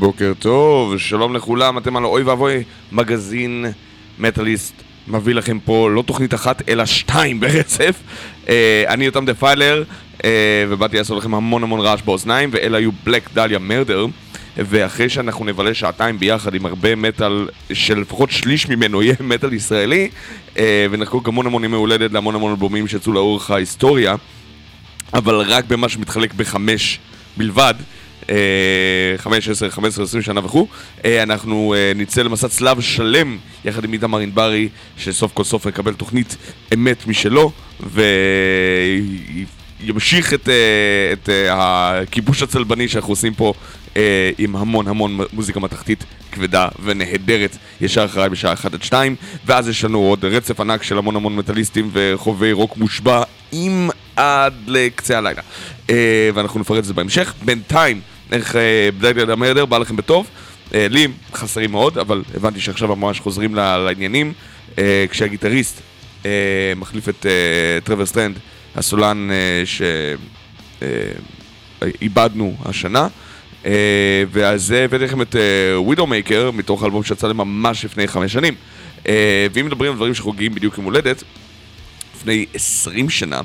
[0.00, 2.62] בוקר טוב, שלום לכולם, אתם על אוי ואבוי
[2.92, 3.66] מגזין
[4.18, 4.74] מטאליסט
[5.08, 8.02] מביא לכם פה לא תוכנית אחת אלא שתיים ברצף.
[8.48, 9.84] אה, אני יותם דפיילר
[10.24, 14.06] אה, ובאתי לעשות לכם המון המון רעש באוזניים ואלה היו בלק דליה מרדר.
[14.56, 20.10] ואחרי שאנחנו נבלה שעתיים ביחד עם הרבה מטאל שלפחות שליש ממנו יהיה מטאל ישראלי
[20.58, 24.14] אה, ונחקוק המון המון ימי הולדת להמון המון אלבומים שיצאו לאורך ההיסטוריה.
[25.14, 26.98] אבל רק במה שמתחלק בחמש
[27.36, 27.74] בלבד
[29.16, 30.66] 5, 10, 15, 20 שנה וכו',
[31.04, 35.94] אה, אנחנו אה, נצא למסע צלב שלם יחד עם איתמר ענברי, שסוף כל סוף יקבל
[35.94, 36.36] תוכנית
[36.74, 37.52] אמת משלו,
[39.80, 43.52] ימשיך את, אה, את הכיבוש הצלבני שאנחנו עושים פה
[44.38, 47.56] עם המון המון מוזיקה מתכתית כבדה ונהדרת.
[47.80, 49.16] ישר אחריי בשעה 1 עד 2
[49.46, 53.22] ואז יש לנו עוד רצף ענק של המון המון מטאליסטים וחובבי רוק מושבע
[53.52, 55.42] עם עד לקצה הלילה.
[56.34, 57.34] ואנחנו נפרט את זה בהמשך.
[57.44, 58.00] בינתיים
[58.32, 58.56] איך
[58.98, 60.26] Black Dahlia Murder בא לכם בטוב
[60.72, 64.32] לי חסרים מאוד אבל הבנתי שעכשיו ממש חוזרים לעניינים
[65.10, 65.80] כשהגיטריסט
[66.76, 67.26] מחליף את
[67.84, 68.38] טרוור סטרנד
[68.76, 69.30] הסולן
[71.80, 73.08] שאיבדנו השנה
[73.66, 75.36] אה, זה הבאתי לכם את
[75.76, 78.54] Widowmaker, מתוך אלבום שיצא להם ממש לפני חמש שנים.
[79.52, 81.22] ואם מדברים על דברים שחוגגים בדיוק עם הולדת,
[82.16, 83.40] לפני עשרים שנה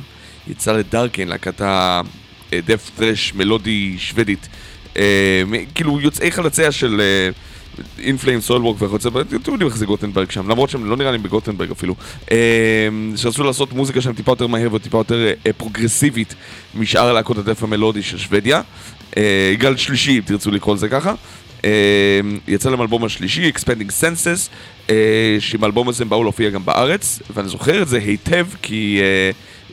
[0.48, 4.48] יצא לדארקן, להקת הדף טרש מלודי שוודית.
[4.96, 4.98] Uh,
[5.76, 7.02] כאילו יוצאי חלציה של
[8.00, 11.72] אינפליים, סולוורק וכיוצא, אתם יודעים איך זה גוטנברג שם, למרות שהם לא נראה לי בגוטנברג
[11.72, 11.96] אפילו.
[12.26, 12.30] Uh,
[13.16, 16.36] שרצו לעשות מוזיקה שם טיפה יותר מהר וטיפה יותר uh, פרוגרסיבית
[16.76, 18.62] משאר להקות הדף המלודי של שוודיה.
[19.18, 21.14] אה, גל שלישי, אם תרצו לקרוא לזה ככה.
[21.66, 24.50] אה, יצא להם אלבום השלישי, Expanding Senses,
[24.90, 29.00] אה, שעם האלבום הזה הם באו להופיע גם בארץ, ואני זוכר את זה היטב כי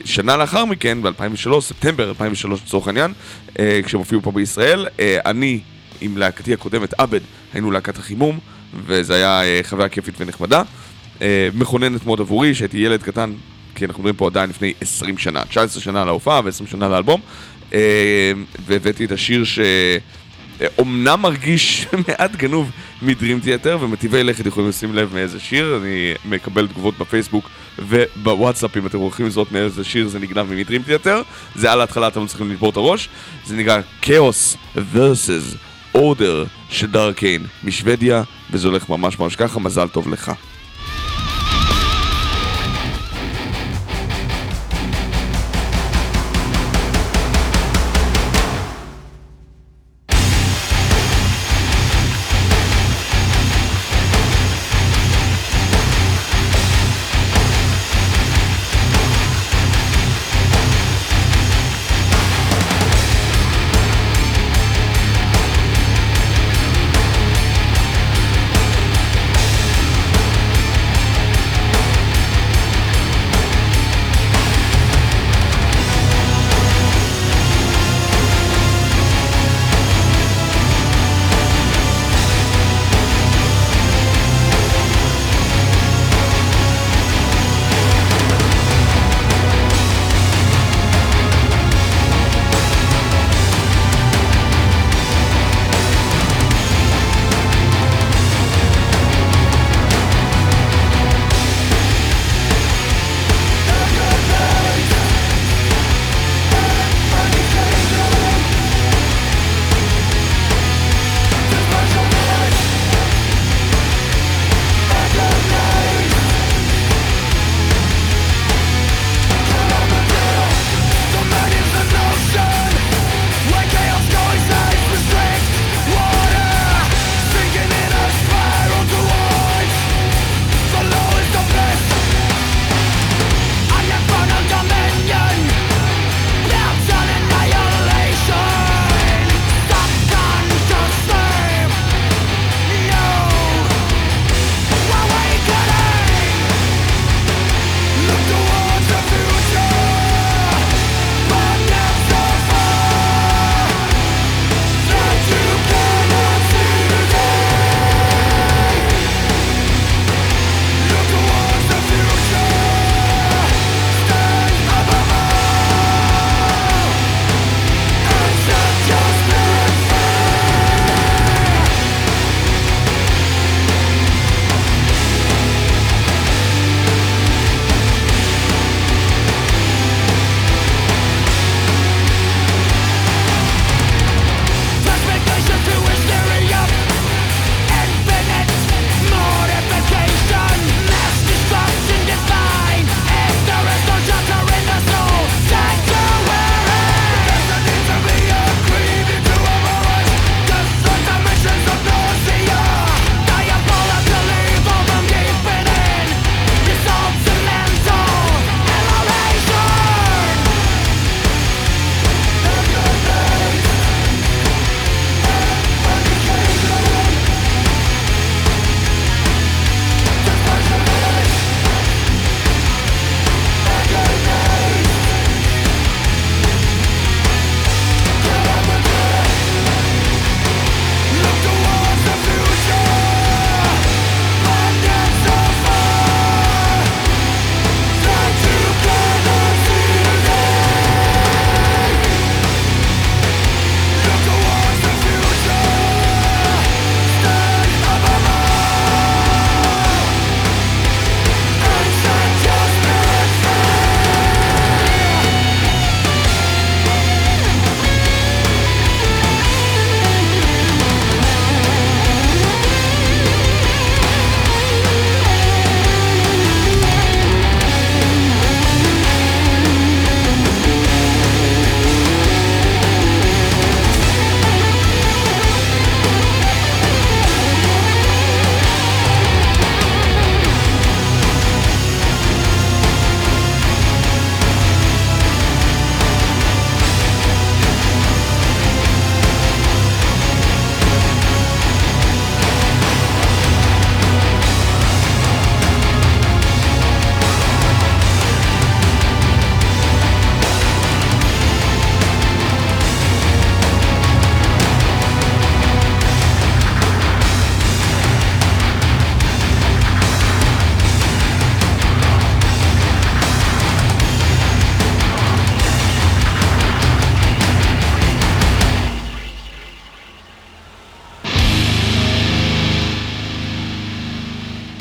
[0.05, 3.13] שנה לאחר מכן, ב-2003, ספטמבר 2003 לצורך העניין,
[3.55, 5.59] כשהם הופיעו פה בישראל, אני
[6.01, 7.19] עם להקתי הקודמת, עבד,
[7.53, 8.39] היינו להקת החימום,
[8.85, 10.61] וזה היה חוויה כיפית ונחמדה.
[11.53, 13.33] מכוננת מאוד עבורי, שהייתי ילד קטן,
[13.75, 17.21] כי אנחנו מדברים פה עדיין לפני 20 שנה, 19 שנה להופעה ו-20 שנה לאלבום.
[17.73, 18.31] אה,
[18.65, 19.43] והבאתי את השיר
[20.59, 22.71] שאומנם מרגיש מעט גנוב
[23.01, 28.87] מדרים תיאטר, ומטיבי לכת יכולים לשים לב מאיזה שיר, אני מקבל תגובות בפייסבוק ובוואטסאפ אם
[28.87, 31.21] אתם הולכים לזאת מאיזה שיר זה נגנב מדרים תיאטר,
[31.55, 33.09] זה על ההתחלה אתם צריכים לשבור את הראש,
[33.45, 35.57] זה נקרא כאוס versus
[35.97, 40.31] order של דארקיין משוודיה, וזה הולך ממש ממש ככה, מזל טוב לך.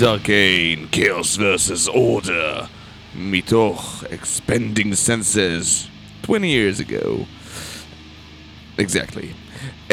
[0.03, 1.89] דארקיין, Chaos vs.
[1.89, 2.65] Order,
[3.17, 5.89] מתוך Expanding Senses,
[6.25, 7.09] 20 years ago.
[8.79, 9.29] Exactly.
[9.89, 9.93] Um,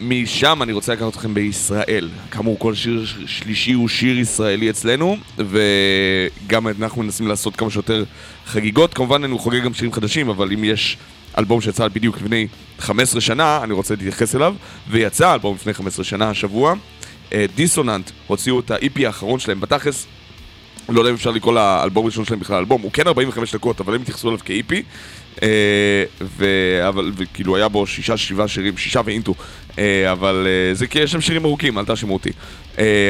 [0.00, 2.08] משם אני רוצה לקחת אתכם בישראל.
[2.30, 8.04] כאמור, כל שיר שלישי הוא שיר ישראלי אצלנו, וגם אנחנו מנסים לעשות כמה שיותר
[8.46, 8.94] חגיגות.
[8.94, 10.96] כמובן, אני חוגג גם שירים חדשים, אבל אם יש
[11.38, 12.46] אלבום שיצא בדיוק לפני
[12.78, 14.54] 15 שנה, אני רוצה להתייחס אליו,
[14.88, 16.74] ויצא אלבום לפני 15 שנה השבוע.
[17.54, 20.06] דיסוננט הוציאו את ה-EP האחרון שלהם, בתכלס
[20.88, 23.94] לא יודע אם אפשר לקרוא לאלבום הראשון שלהם בכלל אלבום, הוא כן 45 דקות, אבל
[23.94, 24.74] הם התייחסו אליו כ-EP,
[25.42, 29.34] אה, אבל כאילו היה בו שישה, שבעה שירים, שישה ואינטו,
[29.78, 32.30] אה, אבל אה, זה כי יש שם שירים ארוכים, אל תאשימו אותי.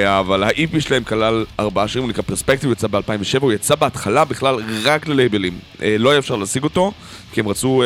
[0.04, 4.56] אבל ה-EP שלהם כלל ארבעה שירים, הוא נקרא פרספקטיב, יצא ב-2007, הוא יצא בהתחלה בכלל
[4.84, 5.58] רק ללייבלים.
[5.98, 6.92] לא היה אפשר להשיג אותו,
[7.32, 7.82] כי הם רצו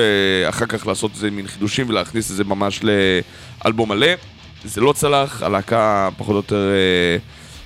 [0.48, 2.80] אחר כך לעשות איזה מין חידושים ולהכניס את זה ממש
[3.64, 4.06] לאלבום מלא.
[4.64, 6.70] זה לא צלח, הלהקה פחות או יותר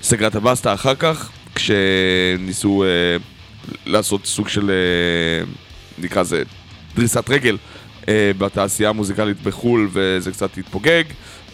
[0.01, 1.29] סגרה את הבסטה אחר כך.
[1.55, 3.17] כשניסו אה,
[3.85, 5.51] לעשות סוג של, אה,
[5.97, 6.43] נקרא לזה,
[6.95, 7.57] דריסת רגל
[8.07, 11.03] אה, בתעשייה המוזיקלית בחו"ל וזה קצת התפוגג.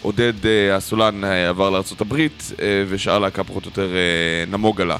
[0.02, 2.26] עודד אה, הסולן אה, עבר לארה"ב אה,
[2.88, 4.96] ושאר להקה פחות או יותר אה, נמוג עלה.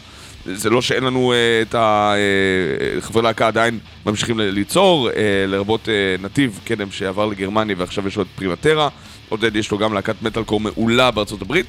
[0.46, 6.16] זה לא שאין לנו אה, את החברי אה, להקה עדיין ממשיכים ליצור, אה, לרבות אה,
[6.22, 8.88] נתיב קדם שעבר לגרמניה ועכשיו יש לו את פרימטרה.
[9.28, 11.66] עודד יש לו גם להקת מטאל קור מעולה בארצות הברית,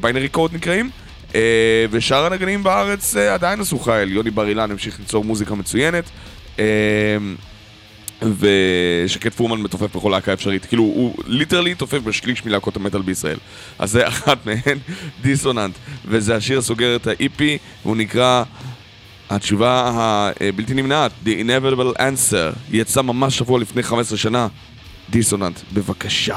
[0.00, 0.90] Binary Code נקראים.
[1.34, 6.04] אה, ושאר הנגנים בארץ אה, עדיין עשו חייל, יוני בר אילן המשיך ליצור מוזיקה מצוינת.
[6.58, 6.64] אה,
[8.38, 13.38] ושקד פורמן מתופף בכל להקה אפשרית, כאילו הוא literally תופף בשליש מלהקות המטאל בישראל.
[13.78, 14.78] אז זה אחת מהן,
[15.22, 17.42] דיסוננט, וזה השיר הסוגר את ה-EP,
[17.84, 18.42] והוא נקרא
[19.30, 19.92] התשובה
[20.40, 24.48] הבלתי נמנעת, The Inevitable Answer, יצא ממש שבוע לפני 15 שנה,
[25.10, 26.36] דיסוננט, בבקשה.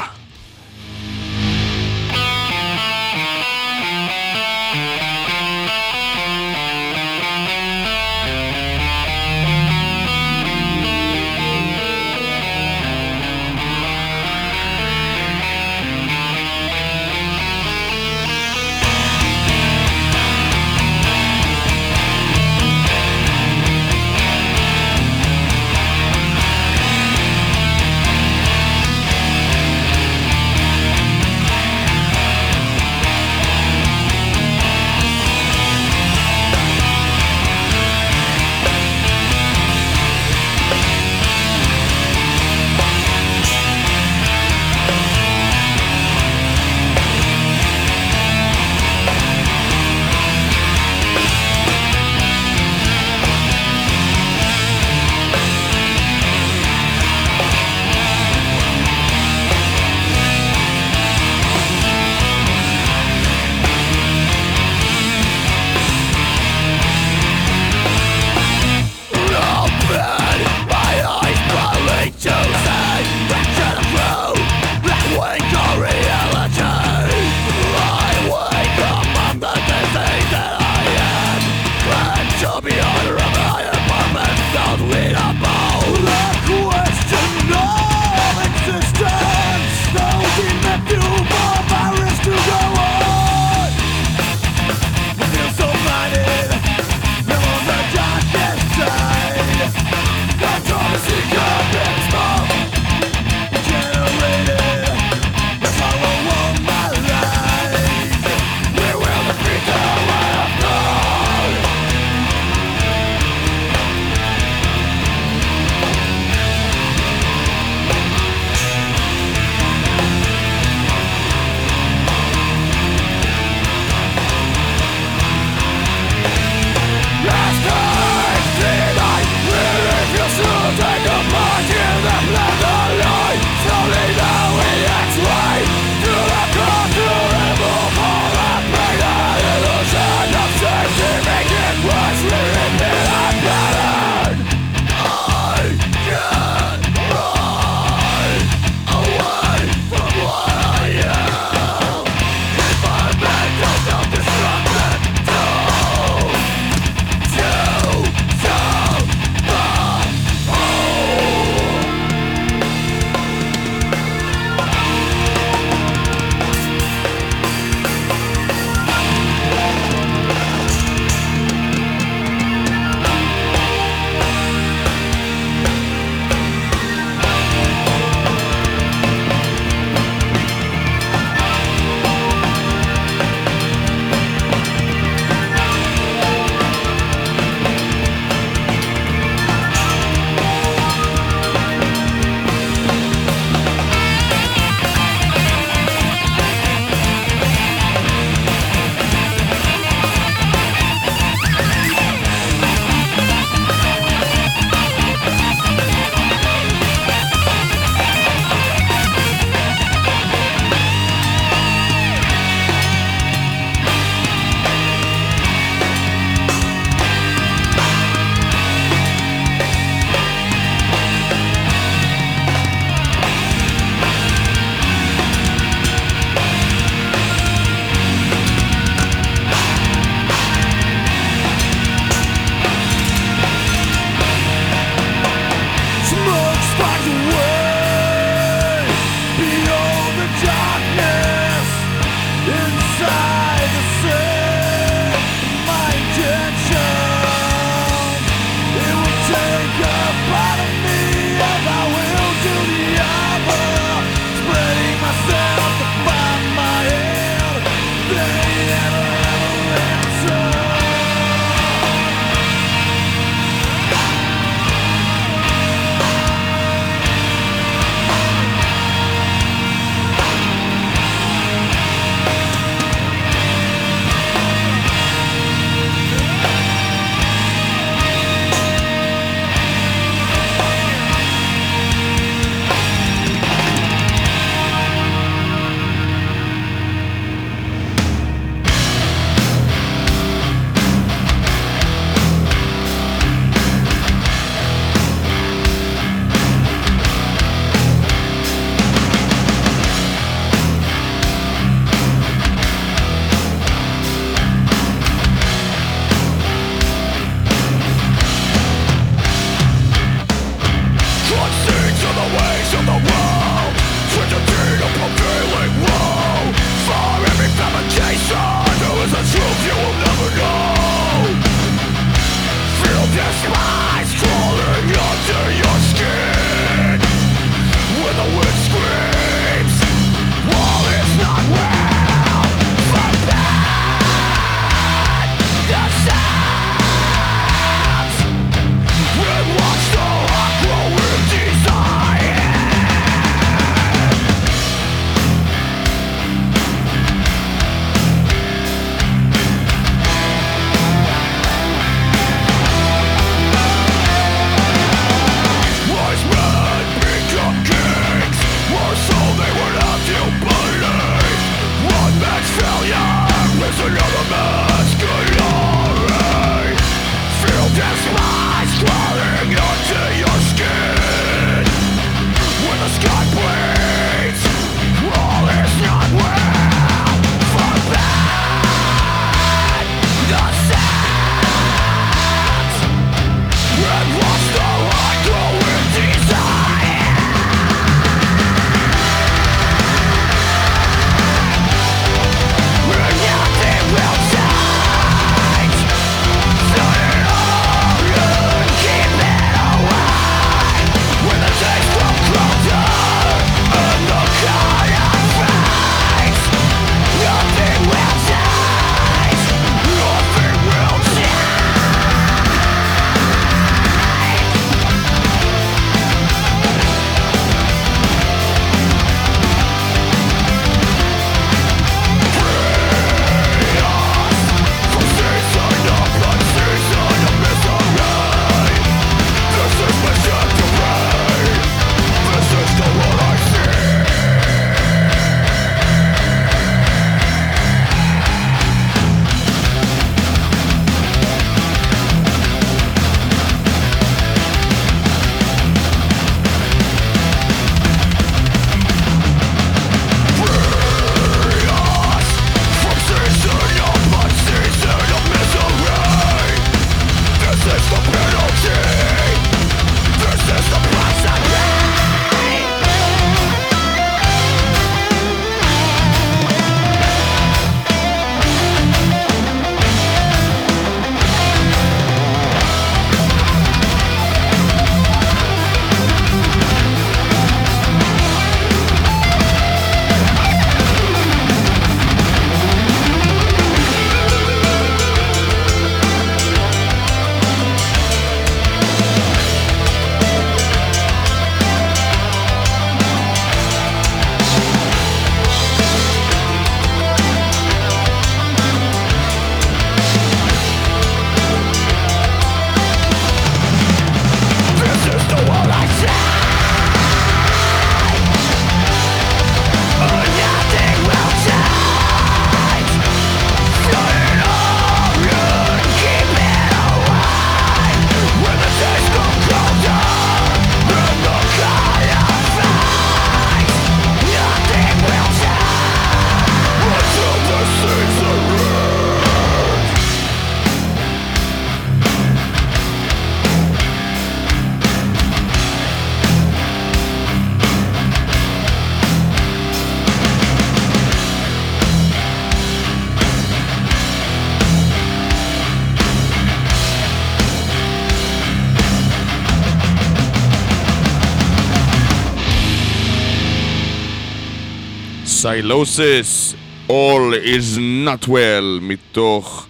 [555.44, 556.56] Sylosis,
[556.90, 559.68] All is not well, מתוך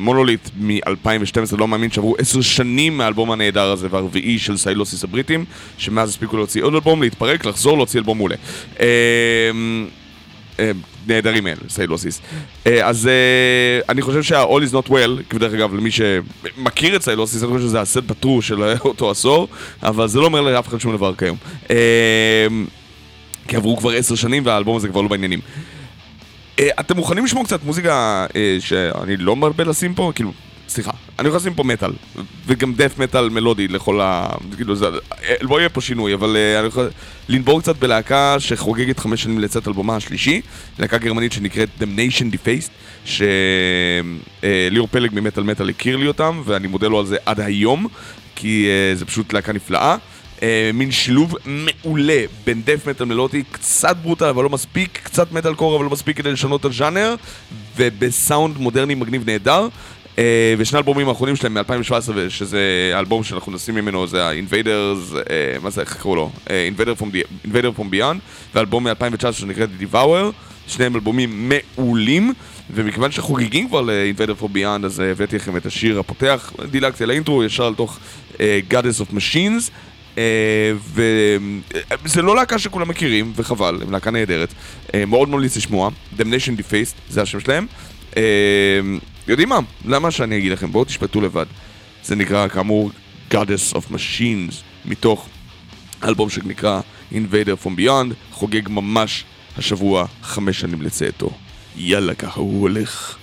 [0.00, 5.44] מונוליט מ-2012, לא מאמין שעברו עשר שנים מהאלבום הנהדר הזה והרביעי של Sylosis הבריטים,
[5.78, 8.34] שמאז הספיקו להוציא עוד אלבום, להתפרק, לחזור, להוציא אלבום מעולה.
[8.80, 8.86] אה,
[10.58, 10.70] אה,
[11.06, 12.20] נהדרים אלה, Sylosis.
[12.82, 17.52] אז אה, אני חושב שה-All is not well, דרך אגב, למי שמכיר את Sylosis, אני
[17.52, 19.48] חושב שזה הסט בטרו של אותו עשור,
[19.82, 21.36] אבל זה לא אומר לאף אחד שום דבר כיום.
[23.48, 25.40] כי עברו כבר עשר שנים והאלבום הזה כבר לא בעניינים.
[26.58, 30.12] אה, אתם מוכנים לשמוע קצת מוזיקה אה, שאני לא מרבה לשים פה?
[30.14, 30.32] כאילו,
[30.68, 31.92] סליחה, אני יכול לשים פה מטאל,
[32.46, 34.28] וגם דף מטאל מלודי לכל ה...
[34.56, 34.86] כאילו, זה...
[34.86, 36.90] אה, לא יהיה פה שינוי, אבל אני יכול
[37.28, 40.40] לנבור קצת בלהקה שחוגגת חמש שנים לצאת אלבומה השלישי,
[40.78, 42.70] להקה גרמנית שנקראת Damnation Defaced,
[43.04, 47.86] שליאור פלג ממטאל מטאל הכיר לי אותם, ואני מודה לו על זה עד היום,
[48.36, 49.96] כי זה פשוט להקה נפלאה.
[50.42, 55.54] אה, מין שילוב מעולה בין דף מטאל מלודי, קצת ברוטל אבל לא מספיק, קצת מטאל
[55.54, 57.14] קור אבל לא מספיק כדי לשנות את הז'אנר,
[57.76, 59.68] ובסאונד מודרני מגניב נהדר.
[60.18, 65.70] אה, ושני האלבומים האחרונים שלהם מ-2017, שזה האלבום שאנחנו נשים ממנו, זה ה-Invaders, אה, מה
[65.70, 66.30] זה, איך קראו לו?
[66.50, 68.18] אה, Invader from, the, Invader from Beyond,
[68.54, 70.32] ואלבום מ-2019 שנקרא Devour,
[70.66, 72.32] שניהם אלבומים מעולים,
[72.74, 77.10] ומכיוון שחוגגים כבר ל-Invader from Beyond, אז אה, הבאתי לכם את השיר הפותח, דילגתי על
[77.10, 77.98] האינטרו, ישר לתוך
[78.40, 79.70] אה, Goddess of Machines.
[82.02, 84.54] וזה לא להקה שכולם מכירים, וחבל, הם להקה נהדרת.
[84.94, 87.66] אה, מאוד ממליץ לשמוע, Damnation Defaced, זה השם שלהם.
[88.16, 88.22] אה,
[89.28, 89.58] יודעים מה?
[89.84, 90.72] למה שאני אגיד לכם?
[90.72, 91.46] בואו תשפטו לבד.
[92.04, 92.90] זה נקרא, כאמור,
[93.32, 95.28] Goddess of Machines, מתוך
[96.04, 96.80] אלבום שנקרא
[97.12, 99.24] Invader from Beyond, חוגג ממש
[99.56, 101.30] השבוע חמש שנים לצאתו.
[101.76, 103.18] יאללה, ככה הוא הולך.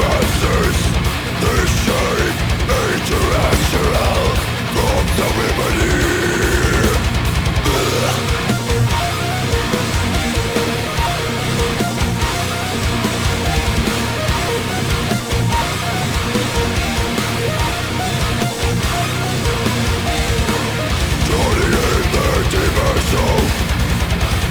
[0.00, 0.78] masses
[1.42, 2.38] This shape
[4.74, 6.14] From the remedy.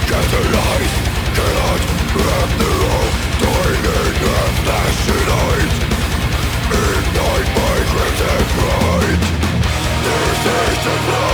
[0.06, 0.94] Get the light,
[1.34, 1.82] cannot
[2.14, 4.14] wrap the rope, dying in
[4.64, 5.23] the
[10.44, 11.33] taste of love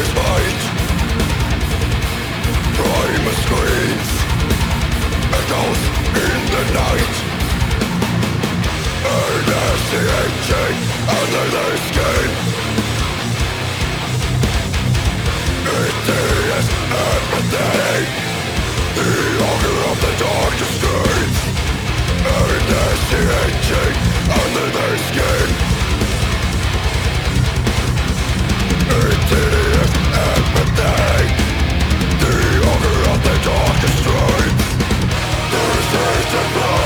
[0.00, 0.10] is
[2.76, 4.10] Prime screams
[5.38, 5.82] Echoes
[6.24, 7.14] in the night.
[9.14, 9.48] And
[11.18, 12.28] under the skin.
[15.78, 16.66] It is
[17.12, 18.06] everything
[18.98, 19.10] The
[19.42, 20.66] hunger of the dark to
[22.38, 22.64] And
[24.42, 25.73] under the skin.
[33.24, 34.78] The darkest strength.
[35.50, 35.86] There is
[36.30, 36.83] to blood.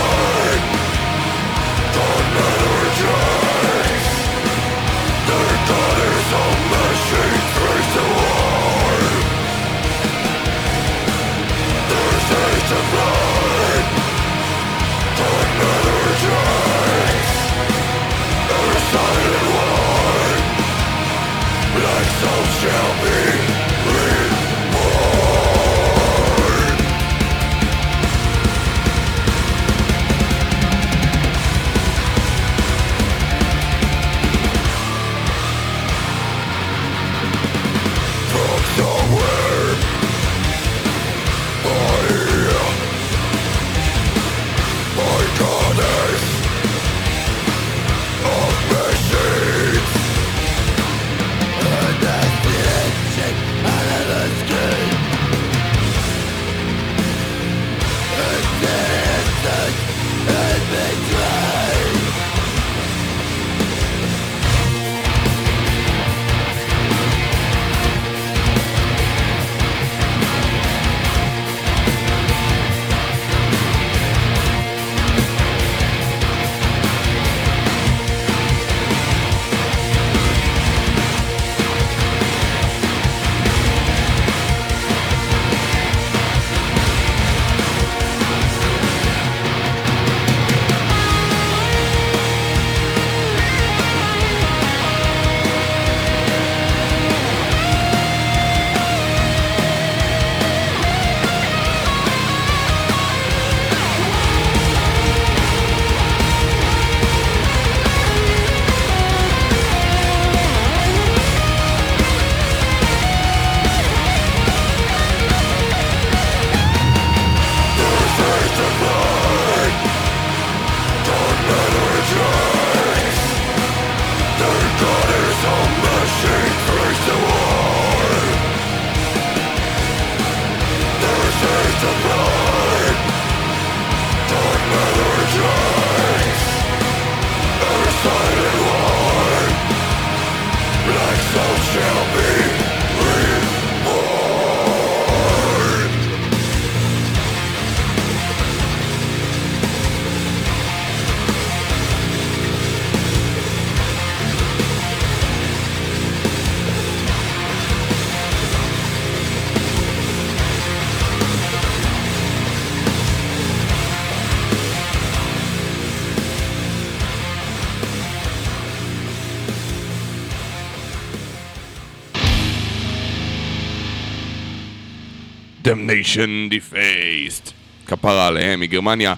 [175.98, 177.52] Damnation Defaced.
[177.86, 179.14] כפרה עליהם, מגרמניה.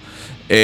[0.49, 0.55] אמ,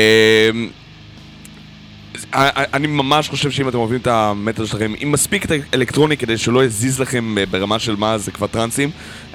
[2.73, 6.65] אני ממש חושב שאם אתם אוהבים את המטאל שלכם, עם מספיק את האלקטרוני כדי שלא
[6.65, 8.91] יזיז לכם אה, ברמה של מה זה כבר טרנסים,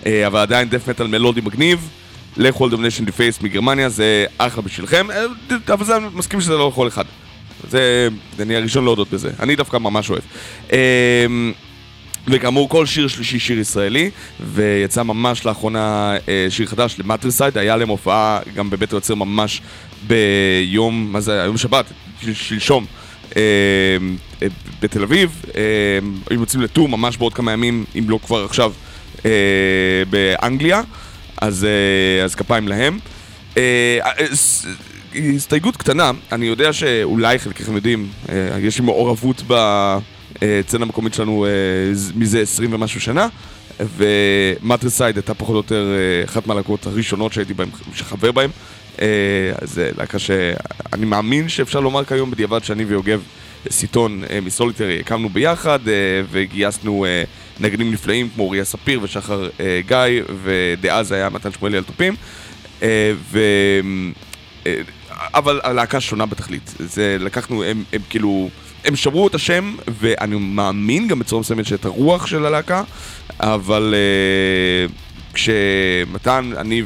[0.07, 1.89] אה, אבל עדיין death metal מלודי מגניב,
[2.37, 5.25] לכו על Damnation Defaced מגרמניה, זה אחלה בשבילכם, אה,
[5.73, 7.05] אבל זה, מסכים שזה לא לכל אחד.
[7.71, 8.09] זה,
[8.41, 10.23] אני הראשון להודות בזה, אני דווקא ממש אוהב.
[12.29, 17.77] אמ, וכאמור, כל שיר שלישי שיר ישראלי, ויצא ממש לאחרונה אה, שיר חדש למטריסייד, היה
[17.77, 19.63] להם הופעה גם בבית היוצר ממש
[20.07, 21.87] ביום, מה זה, היום שבת,
[22.23, 22.87] של, שלשום,
[23.37, 23.43] אה,
[24.43, 24.47] אה,
[24.81, 28.73] בתל אביב, אה, יוצאים לטור ממש בעוד כמה ימים, אם לא כבר עכשיו,
[29.25, 29.31] אה,
[30.11, 30.83] באנגליה,
[31.41, 32.99] אז, אה, אז כפיים להם.
[33.57, 34.27] אה, אה,
[35.37, 39.55] הסתייגות קטנה, אני יודע שאולי חלקכם יודעים, אה, יש לי מעורבות ב...
[40.43, 41.51] הצצנה המקומית שלנו אה,
[42.15, 43.29] מזה 20 ומשהו שנה,
[43.81, 48.51] ומטריסייד הייתה פחות או יותר אה, אחת מהלהקות הראשונות שהייתי בהם, שחבר בהם.
[49.01, 49.07] אה,
[49.63, 53.23] זה להקה שאני מאמין שאפשר לומר כיום בדיעבד שאני ויוגב
[53.71, 55.79] סיטון מסוליטרי הקמנו ביחד
[56.31, 57.07] וגייסנו
[57.61, 59.49] נגנים נפלאים כמו אוריה ספיר ושחר
[59.87, 62.15] גיא ודאז היה מתן שמואלי על תופים
[63.31, 63.39] ו...
[65.35, 68.51] אבל הלהקה שונה בתכלית, זה לקחנו, הם, הם כאילו
[68.85, 72.83] הם שמרו את השם, ואני מאמין גם בצורה מסוימת שאת הרוח של הלהקה,
[73.41, 76.83] אבל uh, כשמתן, אני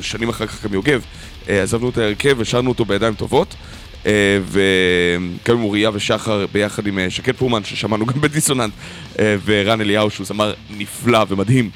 [0.00, 3.54] ושנים אחר כך גם יוגב, uh, עזבנו את ההרכב ושרנו אותו בידיים טובות.
[4.02, 4.06] Uh,
[4.46, 8.72] וגם עם אוריה ושחר ביחד עם uh, שקד פורמן ששמענו גם בדיסוננט
[9.14, 11.70] uh, ורן אליהו שהוא זמר נפלא ומדהים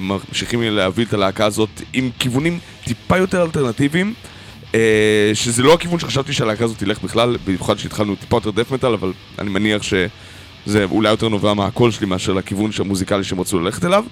[0.00, 4.30] ממשיכים להביא את הלהקה הזאת עם כיוונים טיפה יותר אלטרנטיביים אה,
[5.34, 9.12] שזה לא הכיוון שחשבתי שהלהקה הזאת תלך בכלל, במיוחד שהתחלנו טיפה יותר death metal, אבל
[9.38, 14.04] אני מניח שזה אולי יותר נובע מהקול שלי מאשר לכיוון המוזיקלי שהם רצו ללכת אליו.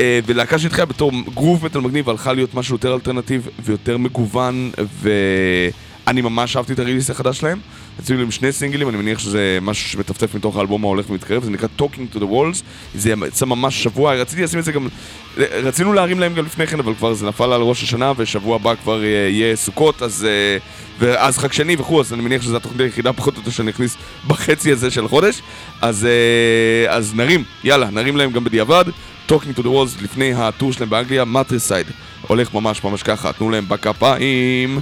[0.00, 4.70] אה, ולהקה שהתחילה בתור groove metal מגניב הלכה להיות משהו יותר alternative ויותר מגוון,
[5.02, 7.58] ואני ממש אהבתי את ה release החדש שלהם.
[8.00, 11.68] יצאו להם שני סינגלים, אני מניח שזה משהו שמטפטף מתוך האלבום ההולך ומתקרב, זה נקרא
[11.78, 12.62] Talking to the Walls,
[12.94, 14.88] זה יצא ממש שבוע, רציתי לשים את זה גם,
[15.36, 18.74] רצינו להרים להם גם לפני כן, אבל כבר זה נפל על ראש השנה, ושבוע הבא
[18.82, 20.26] כבר יהיה סוכות, אז...
[20.30, 20.58] אה,
[20.98, 23.96] ואז חג שני וכו', אז אני מניח שזו התוכנית היחידה פחות או יותר שאני אכניס
[24.26, 25.42] בחצי הזה של החודש,
[25.80, 28.84] אז, אה, אז נרים, יאללה, נרים להם גם בדיעבד.
[29.28, 31.86] Talking to the Walls לפני הטור שלהם באנגליה, מטריסייד.
[32.26, 34.80] הולך ממש ממש ככה, תנו להם בכפיים.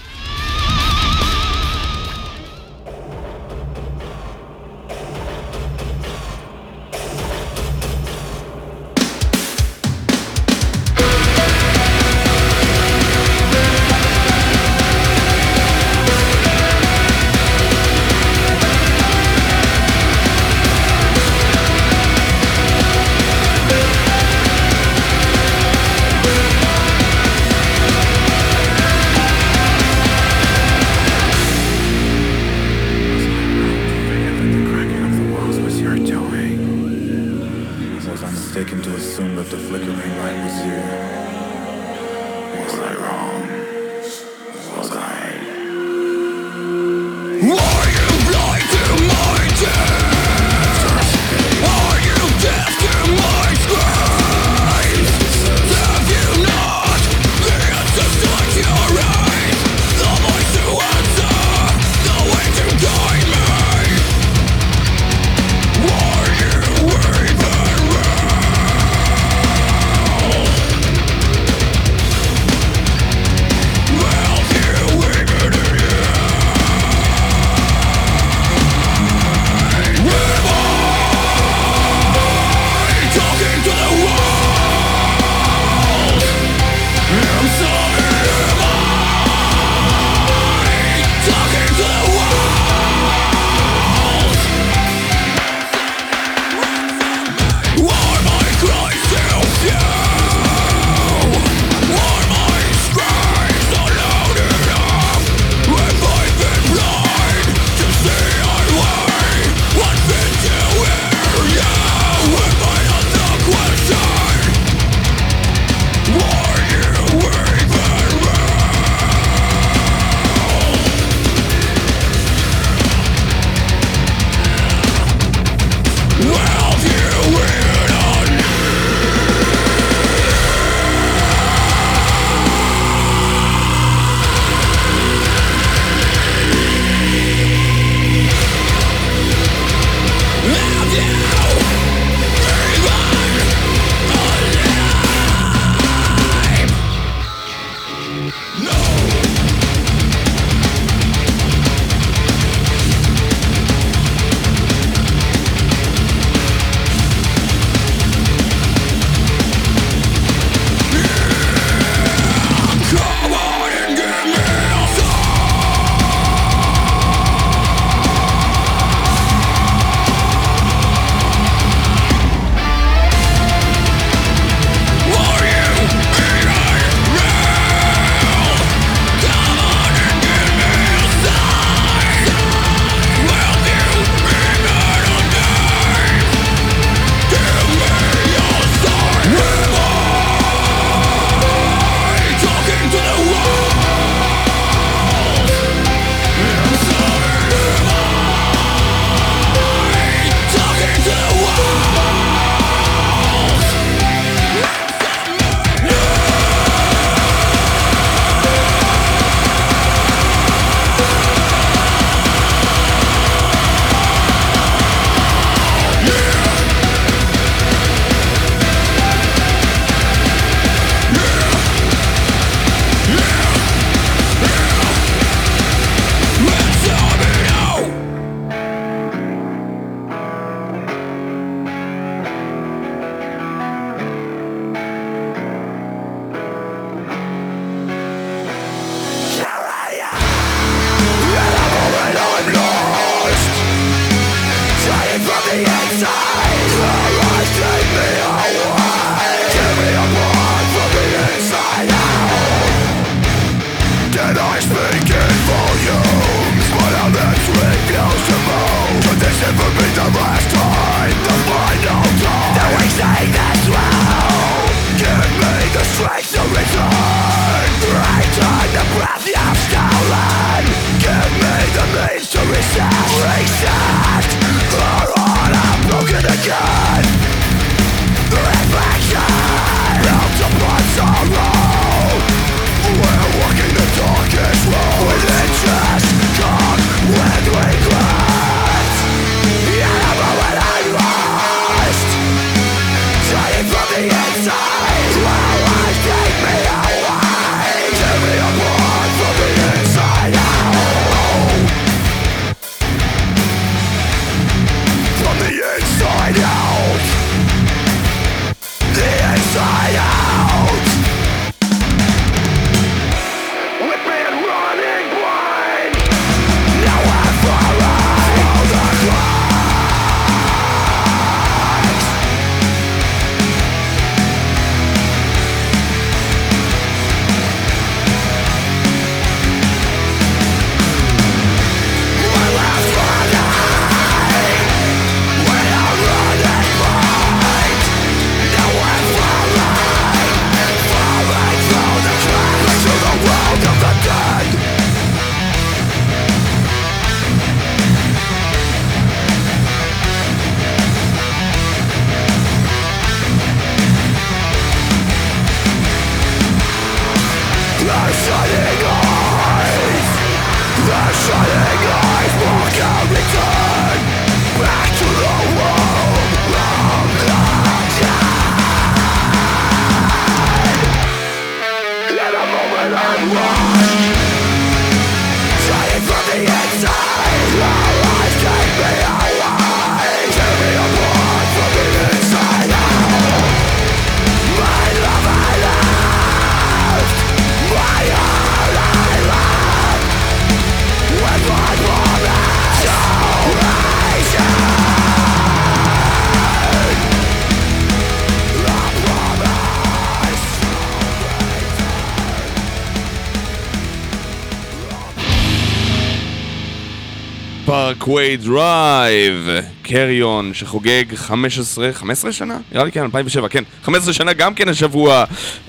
[408.00, 409.48] Parkway Drive,
[409.82, 412.58] Carrion שחוגג 15, 15 שנה?
[412.72, 413.64] נראה לי כן, 2007, כן.
[413.82, 415.24] 15 שנה גם כן השבוע.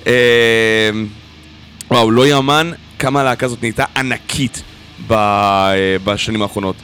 [0.07, 0.89] אה,
[1.91, 4.63] וואו, לא יאמן כמה הלהקה הזאת נהייתה ענקית
[5.07, 6.75] ב, אה, בשנים האחרונות.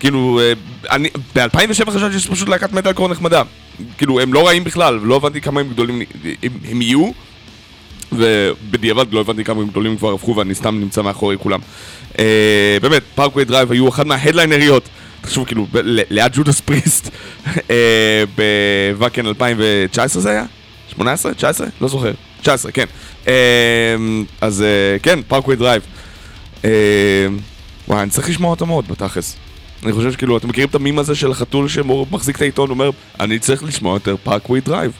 [0.00, 0.52] כאילו, אה,
[0.90, 3.42] אני, ב-2007 חשבתי שזה פשוט להקת מטאל קור נחמדה.
[3.98, 6.02] כאילו, הם לא רעים בכלל, לא הבנתי כמה הם גדולים
[6.42, 7.10] הם, הם יהיו.
[8.18, 11.60] ובדיעבד לא הבנתי כמה גדולים כבר הפכו ואני סתם נמצא מאחורי כולם.
[12.18, 14.88] אה, באמת, Parkway Drive היו אחד מההדליינריות,
[15.20, 15.66] תחשבו כאילו,
[16.10, 17.10] ליד Judas Priest,
[17.70, 18.24] אה,
[18.94, 20.44] ב Wacken 2019 זה היה?
[20.88, 21.34] 18?
[21.34, 21.66] 19?
[21.80, 22.12] לא זוכר.
[22.40, 22.84] 19, כן.
[23.28, 23.34] אה,
[24.40, 25.82] אז אה, כן, Parkway Drive.
[26.64, 26.70] אה,
[27.88, 29.36] וואי, אני צריך לשמוע אותם עוד בתכלס.
[29.82, 32.90] אני חושב שכאילו, אתם מכירים את המים הזה של החתול שמחזיק את העיתון ואומר,
[33.20, 34.92] אני צריך לשמוע יותר Parkway Drive.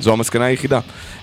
[0.00, 0.80] זו המסקנה היחידה.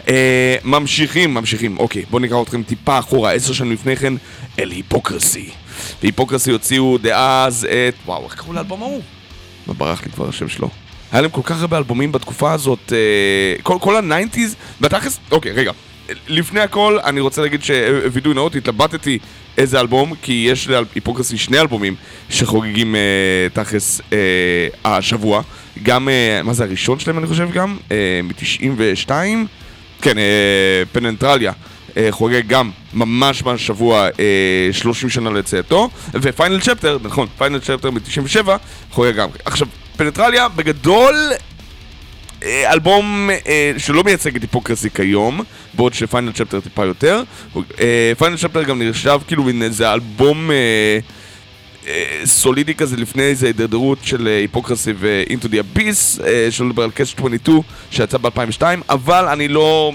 [0.09, 1.77] אה, ממשיכים, ממשיכים.
[1.77, 4.13] אוקיי, בואו ניקח אתכם טיפה אחורה, עשר שנים לפני כן,
[4.59, 5.49] אל Hypocrisy.
[6.03, 7.93] ו Hypocrisy הוציאו דאז את...
[8.05, 9.01] וואו, איך קראו לאלבום ההוא?
[9.67, 10.69] מה ברח לי כבר השם שלו?
[11.11, 15.51] היה להם כל כך הרבה אלבומים בתקופה הזאת, אה, כל, כל ה nineties, בתכלס, אוקיי,
[15.51, 15.71] רגע.
[16.27, 19.19] לפני הכל, אני רוצה להגיד שווידוי נאות, התלבטתי
[19.57, 21.95] איזה אלבום, כי יש ל Hypocrisy שני אלבומים
[22.29, 23.01] שחוגגים אה,
[23.53, 24.17] תכלס אה,
[24.85, 25.41] השבוע.
[25.83, 27.77] גם, אה, מה זה הראשון שלהם אני חושב גם?
[27.91, 29.11] אה, מ-92?
[30.01, 31.51] כן, אה, Penetralia.
[31.97, 37.59] אה, חוגג גם ממש ממש שבוע אה, 30 שנה ליציאתו, ו Final Chapter, נכון, Final
[37.59, 38.47] Chapter מ-97
[38.91, 39.29] חוגג גם.
[39.45, 39.67] עכשיו,
[39.97, 41.15] Penetralia בגדול
[42.43, 45.41] אלבום אה, שלא מייצג את Hypocrisy כיום,
[45.73, 47.23] בעוד ש Final Chapter טיפה יותר.
[47.79, 50.99] אה, Final Chapter גם נחשב כאילו מין איזה אלבום אה,
[52.25, 57.17] סולידי כזה לפני איזה הידרדרות של אה, Hypocrisy ו-Into the Abyss, שלא לדבר על קאסט
[57.19, 57.61] 22
[57.91, 59.93] שיצא ב-2002, אבל אני לא,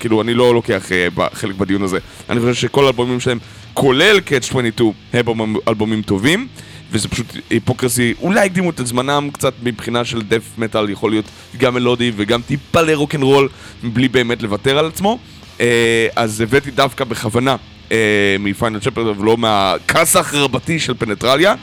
[0.00, 1.98] כאילו אני לא לוקח אה, חלק בדיון הזה.
[2.30, 3.38] אני חושב שכל האלבומים שלהם,
[3.74, 6.48] כולל Catch 22, הם אלבומים- אלבומים טובים.
[6.90, 11.24] וזה פשוט Hypocrisy, אולי הקדימו את זמנם קצת מבחינה של death metal, יכול להיות
[11.58, 13.48] גם מלודי וגם טיפה לרוקנרול,
[13.82, 15.18] בלי באמת לוותר על עצמו.
[15.60, 17.56] אה, אז הבאתי דווקא בכוונה
[17.92, 17.96] אה,
[18.40, 21.54] מ Final Chapter ולא מהכסח רבתי של Penetralia,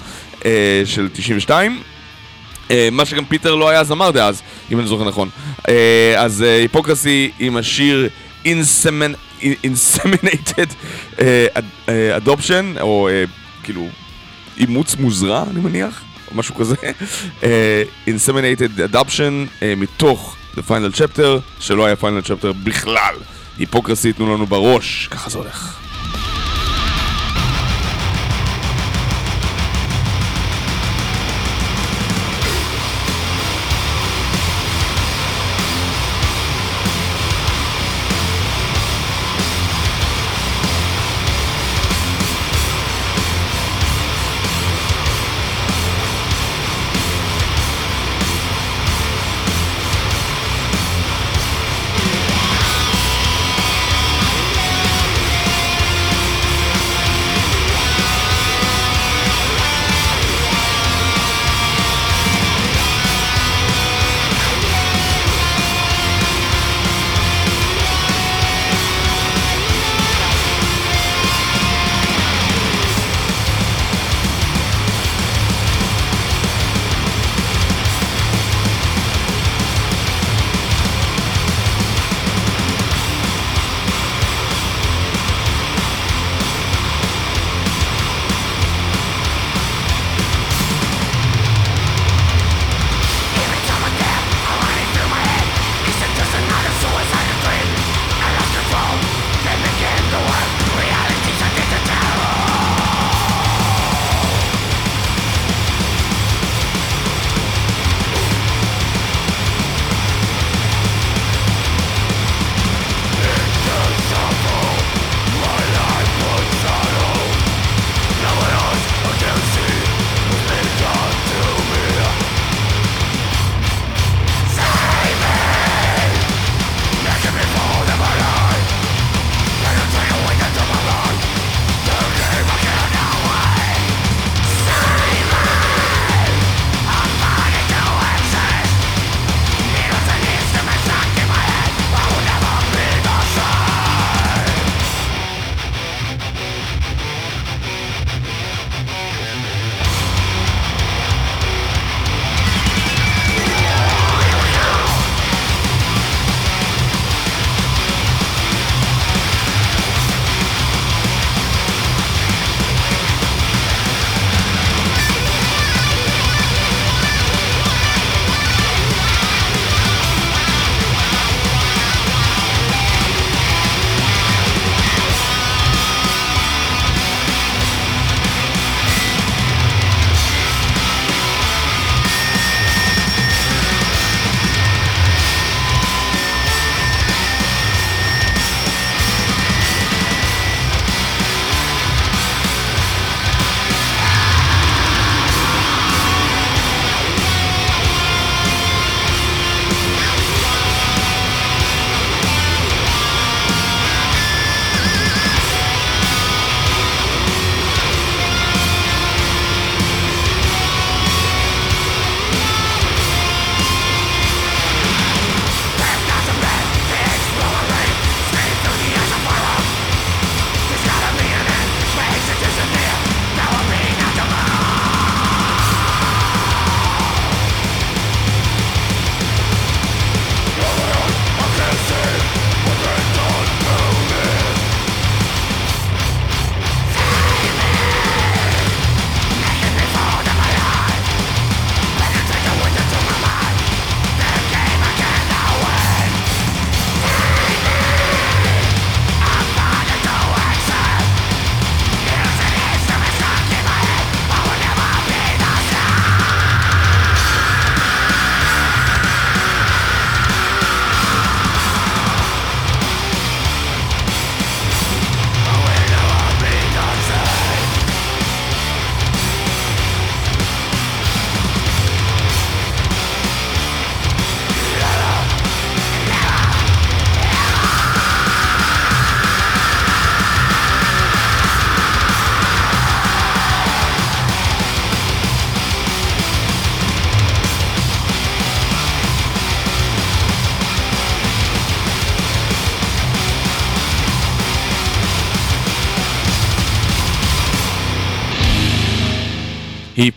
[0.45, 1.81] אה, של 92.
[2.71, 4.41] אה, מה שגם פיטר לא היה זמר דאז,
[4.71, 5.29] אם אני זוכר נכון.
[5.69, 8.09] אה, אז אה, היפוקרסי עם השיר
[8.45, 10.69] Insemin- Inseminated
[11.17, 11.89] Ad-
[12.25, 13.09] Adoption, או
[13.63, 13.87] כאילו
[14.57, 16.01] אימוץ מוזרע, אני מניח,
[16.31, 16.75] או משהו כזה.
[18.07, 21.21] Inseminated Adoption מתוך The Final Chapter,
[21.59, 23.15] שלא היה Final Chapter בכלל.
[23.59, 25.77] היפוקרסי תנו לנו בראש, ככה זה הולך.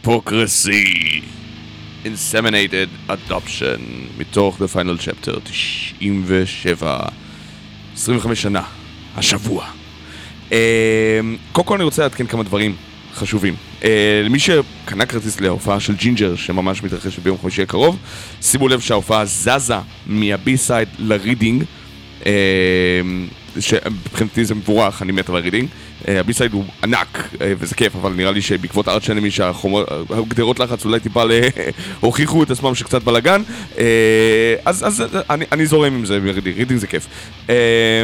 [0.07, 1.21] Hypocrisy.
[2.05, 3.81] Inseminated Adoption,
[4.19, 6.99] מתוך The Final Chapter 97,
[7.95, 8.63] 25 שנה,
[9.17, 9.67] השבוע.
[10.53, 11.21] אה,
[11.53, 12.77] קודם כל אני רוצה לעדכן כמה דברים
[13.15, 13.55] חשובים.
[13.85, 17.97] אה, למי שקנה כרטיס להופעה של Jinjer, שממש מתרחשת ביום חמישי הקרוב,
[18.43, 19.75] שימו לב שההופעה זזה
[20.07, 21.65] מהבי-סייד לרידינג.
[23.61, 25.69] שמבחינתי זה מבורך, אני מת על הרידינג.
[26.09, 30.59] אה, הבי-סייד הוא ענק, אה, וזה כיף, אבל נראה לי שבעקבות ה Arch Enemy שהגדרות
[30.59, 31.23] לחץ אולי טיפה
[32.01, 33.43] הוכיחו את עצמם שקצת בלאגן,
[33.79, 33.85] אה,
[34.65, 37.07] אז, אז אני, אני זורם עם זה ברידינג, רידינג זה כיף.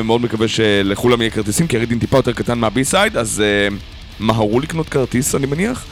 [0.04, 3.42] מאוד מקווה שלכולם יהיה כרטיסים, כי הרידינג טיפה יותר קטן מהבי-סייד, אז
[4.20, 5.84] מהרו לקנות כרטיס, אני מניח.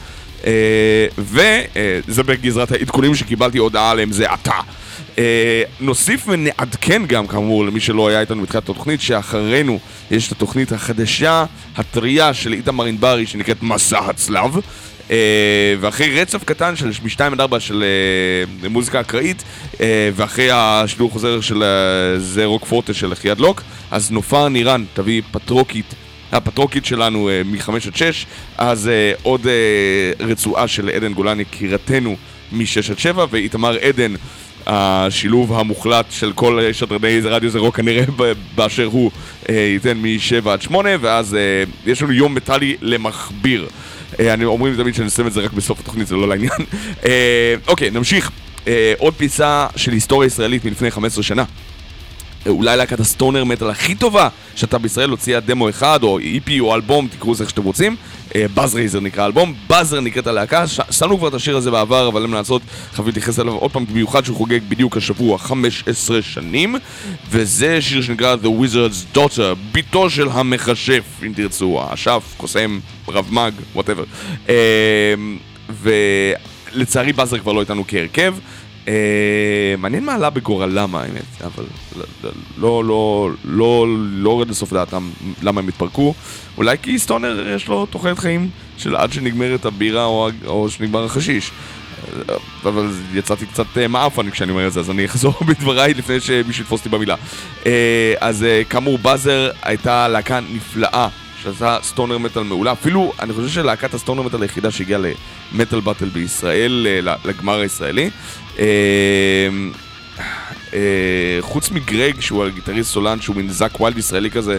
[1.17, 4.59] וזה בגזרת העדכונים שקיבלתי הודעה עליהם זה עתה.
[5.19, 9.79] אה, נוסיף ונעדכן גם, כאמור, למי שלא היה איתנו בתחילת התוכנית, שאחרינו
[10.11, 11.45] יש את התוכנית החדשה,
[11.77, 14.55] הטריה של איתמר ענברי, שנקראת מסע הצלב.
[15.07, 15.11] Uh,
[15.79, 17.83] ואחרי רצף קטן של מ-2 עד 4 של
[18.63, 19.43] uh, מוזיקה אקראית
[19.73, 19.77] uh,
[20.15, 21.63] ואחרי השידור חוזר של
[22.17, 25.93] זה רוק פורטה של חייד לוק אז נופר נירן תביא פטרוקית
[26.31, 28.25] הפטרוקית שלנו uh, מ-5 עד 6
[28.57, 28.89] אז
[29.21, 29.47] עוד
[30.19, 32.15] רצועה של עדן גולני קירתנו
[32.51, 34.15] מ-6 עד 7 ואיתמר עדן
[34.65, 38.03] השילוב המוחלט של כל שדרני רדיו זה רוק כנראה
[38.55, 39.11] באשר הוא
[39.49, 43.67] אה, ייתן מ-7 עד 8 ואז אה, יש לנו יום מטאלי למכביר.
[44.19, 46.51] אה, אני אומרים תמיד שנסיים את זה רק בסוף התוכנית, זה לא לעניין.
[47.67, 48.31] אוקיי, נמשיך.
[48.97, 51.43] עוד פיסה של היסטוריה ישראלית מלפני 15 שנה.
[52.47, 57.07] אולי להקת הסטונר מטאל הכי טובה שאתה בישראל הוציאה דמו אחד או איפי או אלבום,
[57.07, 57.95] תקראו לזה איך שאתם רוצים.
[58.53, 62.21] באז אה, רייזר נקרא אלבום, באזר נקראת הלהקה, שמנו כבר את השיר הזה בעבר, אבל
[62.21, 62.61] אין מה לעשות,
[62.93, 66.75] חייבים להתייחס אליו עוד פעם, במיוחד שהוא חוגג בדיוק השבוע 15 שנים,
[67.29, 73.51] וזה שיר שנקרא The Wizard's Daughter, ביתו של המכשף, אם תרצו, האשף, קוסם, רב מג,
[73.75, 74.03] whatever.
[74.49, 75.13] אה,
[76.73, 78.35] ולצערי באזר כבר לא איתנו כהרכב.
[78.89, 81.65] אה, מעניין מה עלה בגורלם האמת, אבל
[82.57, 85.09] לא, לא, לא, לא יורד לסוף דעתם
[85.41, 86.13] למה הם התפרקו.
[86.57, 91.51] אולי כי stoner יש לו תוחלת חיים של עד שנגמרת הבירה או, או שנגמר החשיש.
[92.63, 96.63] אבל יצאתי קצת אה, מעפן כשאני אומר את זה, אז אני אחזור בדבריי לפני שמישהו
[96.63, 97.15] יתפוס אותי במילה.
[97.65, 101.07] אה, אז כאמור, באזר הייתה להקה נפלאה.
[101.43, 104.99] שעשה stoner metal מעולה, אפילו אני חושב שלהקת ה stoner metal היחידה שהגיעה
[105.53, 106.87] ל Metal Battle בישראל,
[107.25, 108.09] לגמר הישראלי.
[108.59, 109.71] אמ,
[110.73, 114.57] אה, חוץ מגרג, שהוא הגיטריסט סולן, שהוא מין זאק ווילד ישראלי כזה,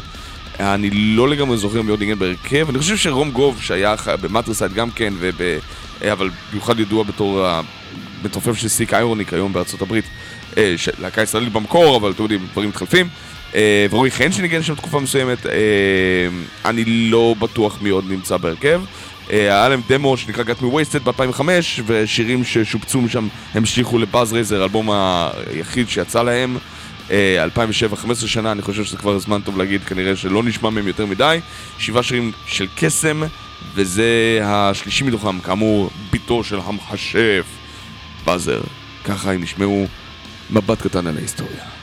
[0.61, 2.69] אני לא לגמרי זוכר מי עוד ניגן בהרכב.
[2.69, 5.41] אני חושב שרום גוב, שהיה במטרסייד גם כן, וב...
[6.03, 10.05] אה, אבל במיוחד ידוע בתור המתופף של סיק איירוניק היום בארצות הברית,
[10.57, 13.09] אה, להקה ישראלית במקור, אבל אתם יודעים, דברים מתחלפים.
[13.91, 15.47] ורועי חן שניגן שם תקופה מסוימת,
[16.65, 18.83] אני לא בטוח מי עוד נמצא בהרכב.
[19.31, 21.41] היה להם דמו שנקרא Got Me Wasted ב-2005
[21.87, 26.59] ושירים ששופצו משם המשיכו לבאז רייזר, האלבום היחיד שיצא להם
[27.11, 31.07] 2007, 15 שנה, אני חושב שזה כבר זמן טוב להגיד, כנראה שלא נשמע מהם יותר
[31.07, 31.41] מדי.
[31.79, 33.23] שבעה שירים של קסם
[33.75, 37.45] וזה השלישי מתוכם, כאמור, ביתו של המחשף
[38.25, 38.61] באזר.
[39.05, 39.87] ככה הם נשמעו
[40.51, 41.80] מבט קטן על ההיסטוריה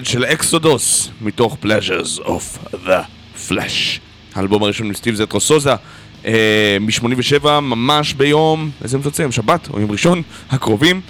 [0.00, 3.98] Dead של Exodus, מתוך Pleasures of the Flesh.
[4.34, 5.74] האלבום הראשון עם סטיב זטרו סוזה,
[6.26, 11.00] אה, מ-87, ממש ביום, איזה מפצה, שבת או יום ראשון, הקרובים,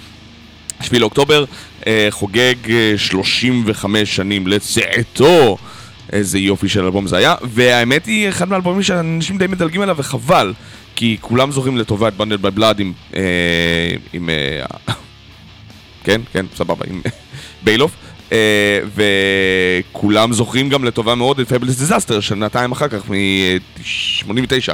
[0.81, 1.45] 7 לאוקטובר,
[1.87, 5.57] אה, חוגג אה, 35 שנים לצאתו.
[6.11, 10.53] איזה יופי של אלבום זה היה, והאמת היא, אחד מהאלבומים שאנשים די מדלגים עליו, וחבל,
[10.95, 12.93] כי כולם זוכרים לטובה את Bonded by Blood עם...
[13.15, 13.21] אה,
[14.13, 14.65] עם אה,
[16.05, 17.01] כן, כן, סבבה, עם
[17.63, 17.95] באלוף.
[18.31, 18.33] Uh,
[18.95, 24.73] וכולם זוכרים גם לטובה מאוד את Fabulous Disaster, שנתיים אחר כך, מ-89.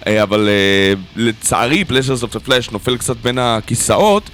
[0.00, 4.30] Uh, אבל uh, לצערי, Pleasures of the Flesh נופל קצת בין הכיסאות,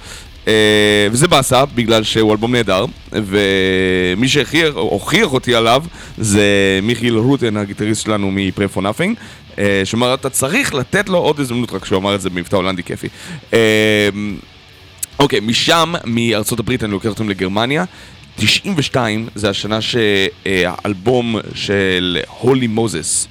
[1.11, 5.83] וזה באסה, בגלל שהוא אלבום נהדר, ומי שהוכיח אותי עליו
[6.17, 8.31] זה מיכיל רוטן, הגיטריסט שלנו
[8.75, 9.15] for Nothing,
[9.55, 12.83] uh, שאומר, אתה צריך לתת לו עוד הזדמנות, רק שהוא אמר את זה במבטא הולנדי
[12.83, 13.07] כיפי.
[15.19, 17.85] אוקיי, משם, מארצות הברית, אני לוקח אותם לגרמניה.
[18.37, 23.27] 92 זה השנה שהאלבום של הולי מוזס,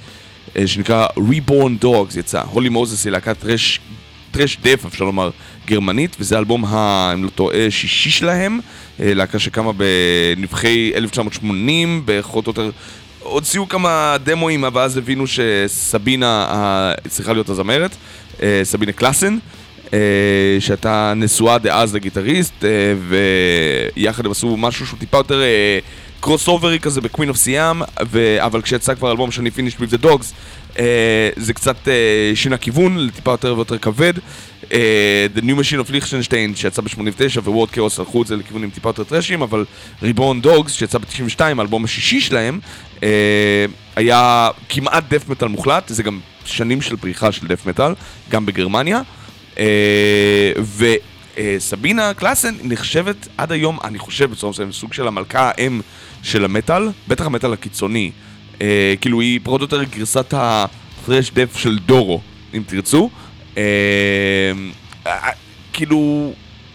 [0.66, 2.42] שנקרא Reborn Dogs יצא.
[2.50, 3.80] הולי מוזס היא להקת טרש,
[4.30, 5.30] טרש דף, אפשר לומר,
[5.66, 8.60] גרמנית, וזה האלבום, ה, אם לא טועה, שישי שלהם.
[8.98, 9.70] להקה שקמה
[10.36, 12.70] בנבחי 1980, פחות יותר...
[13.20, 17.96] הוציאו כמה דמואים, אבל אז הבינו שסבינה צריכה להיות הזמרת,
[18.62, 19.38] סבינה קלאסן.
[19.94, 19.96] Uh,
[20.60, 22.64] שהייתה נשואה דאז לגיטריסט, uh,
[23.96, 25.42] ויחד הם עשו משהו שהוא טיפה יותר
[26.20, 27.82] cross uh, over י כזה ב Queen of Siam,
[28.38, 30.32] אבל כשיצא כבר אלבום של Finished with the Dogs,
[30.74, 30.78] uh,
[31.36, 31.76] זה קצת
[32.34, 34.12] שינה כיוון, לטיפה יותר ויותר כבד.
[35.34, 39.04] The New Machine of Liechtenstein שיצא ב-89 World Chaos הלכו את זה לכיוונים טיפה יותר
[39.04, 39.64] thrash יים, אבל
[40.02, 42.60] ריבון דוגס שיצא ב-92, האלבום השישי שלהם,
[43.96, 47.92] היה כמעט דף מטאל מוחלט, זה גם שנים של פריחה של דף מטאל,
[48.30, 49.00] גם בגרמניה.
[49.54, 49.58] Uh,
[51.36, 55.80] וסבינה קלאסן נחשבת עד היום, אני חושב בצורה מסוימת, סוג של המלכה האם
[56.22, 58.10] של המטאל, בטח המטאל הקיצוני.
[58.54, 58.58] Uh,
[59.00, 62.20] כאילו היא פחות או יותר גרסת הפרש דף של דורו,
[62.54, 63.10] אם תרצו.
[65.72, 66.32] כאילו,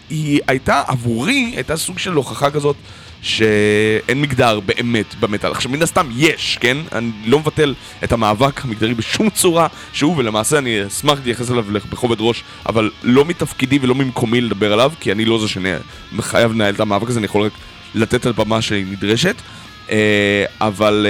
[0.09, 2.75] היא הייתה עבורי, הייתה סוג של הוכחה כזאת
[3.22, 5.51] שאין מגדר באמת במטאל.
[5.51, 6.78] עכשיו מן הסתם יש, כן?
[6.91, 12.17] אני לא מבטל את המאבק המגדרי בשום צורה שהוא, ולמעשה אני אשמח להתייחס אליו בכובד
[12.20, 16.80] ראש, אבל לא מתפקידי ולא ממקומי לדבר עליו, כי אני לא זה שחייב לנהל את
[16.80, 17.51] המאבק הזה, אני יכול רק
[17.95, 19.36] לתת על במה שהיא נדרשת.
[20.61, 21.07] אבל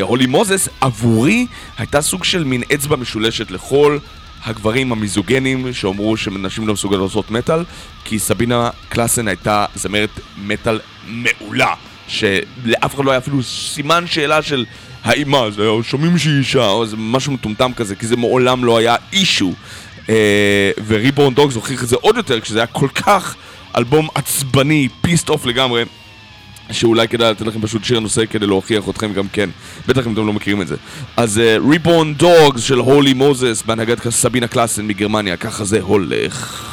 [0.00, 1.46] הולי מוזס עבורי
[1.78, 3.98] הייתה סוג של מין אצבע משולשת לכל
[4.44, 7.64] הגברים המיזוגנים שאומרו שנשים לא מסוגלות לעשות מטאל
[8.04, 11.74] כי סבינה קלאסן הייתה זמרת מטאל מעולה
[12.08, 14.64] שלאף אחד לא היה אפילו סימן שאלה של
[15.04, 18.78] האם מה, זה שומעים שהיא אישה או זה משהו מטומטם כזה כי זה מעולם לא
[18.78, 19.52] היה אישו.
[20.08, 23.34] אה, ו Reborn Dogs הוכיח את זה עוד יותר כשזה היה כל כך
[23.76, 25.84] אלבום עצבני, pissed off לגמרי
[26.72, 29.50] שאולי כדאי לתת לכם פשוט שיר נושא כדי להוכיח אתכם גם כן,
[29.88, 30.76] בטח אם אתם לא מכירים את זה.
[31.16, 36.71] אז ריבורן uh, דוגס של הולי מוזס בהנהגת סבינה קלאסן מגרמניה, ככה זה הולך.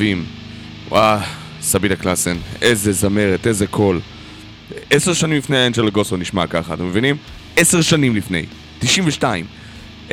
[0.00, 0.24] כלבים.
[0.88, 1.18] וואו,
[1.60, 4.00] סבינה קלאסן, איזה זמרת, איזה קול.
[4.90, 7.16] עשר שנים לפני אנג'לה גוסו נשמע ככה, אתם מבינים?
[7.56, 8.44] עשר שנים לפני,
[8.78, 9.44] 92.
[10.08, 10.12] Uh,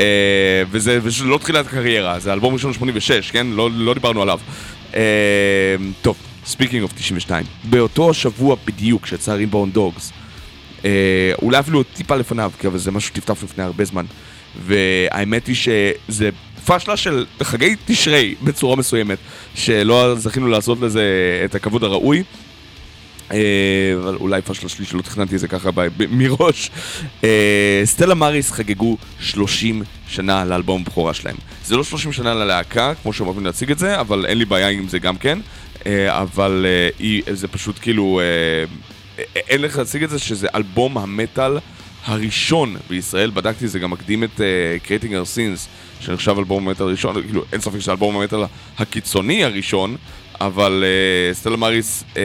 [0.71, 3.47] וזה, וזה לא תחילת הקריירה, זה אלבום ראשון 86, כן?
[3.47, 4.39] לא, לא דיברנו עליו.
[4.91, 4.95] Uh,
[6.01, 7.45] טוב, speaking of 92.
[7.63, 10.11] באותו השבוע בדיוק שיצא Reborn Dogs,
[10.81, 10.83] uh,
[11.41, 14.05] אולי אפילו טיפה לפניו, כי אבל זה משהו שטפטף לפני הרבה זמן.
[14.65, 16.29] והאמת היא שזה
[16.67, 19.17] פשלה של חגי תשרי בצורה מסוימת,
[19.55, 21.03] שלא זכינו לעשות לזה
[21.45, 22.23] את הכבוד הראוי.
[23.31, 23.37] אה,
[23.97, 25.69] אבל אולי פשלה שלי שלא תכננתי את זה ככה
[26.09, 26.71] מראש.
[27.23, 31.35] אה, סטלה מריס חגגו 30 שנה לאלבום הבכורה שלהם.
[31.65, 34.69] זה לא 30 שנה ללהקה, כמו שהם אוהבים להציג את זה, אבל אין לי בעיה
[34.69, 35.39] עם זה גם כן.
[35.85, 36.65] אה, אבל
[37.31, 38.21] זה פשוט כאילו,
[39.35, 41.57] אין לך להציג את זה שזה אלבום המטאל
[42.05, 44.41] הראשון בישראל, בדקתי זה, גם מקדים את
[44.85, 45.67] Creating Our Sins,
[45.99, 48.39] שנחשב אלבום המטאל הראשון, כאילו אין ספק שזה אלבום המטאל
[48.77, 49.95] הקיצוני הראשון,
[50.41, 52.17] אבל uh, סטלה מריס, uh,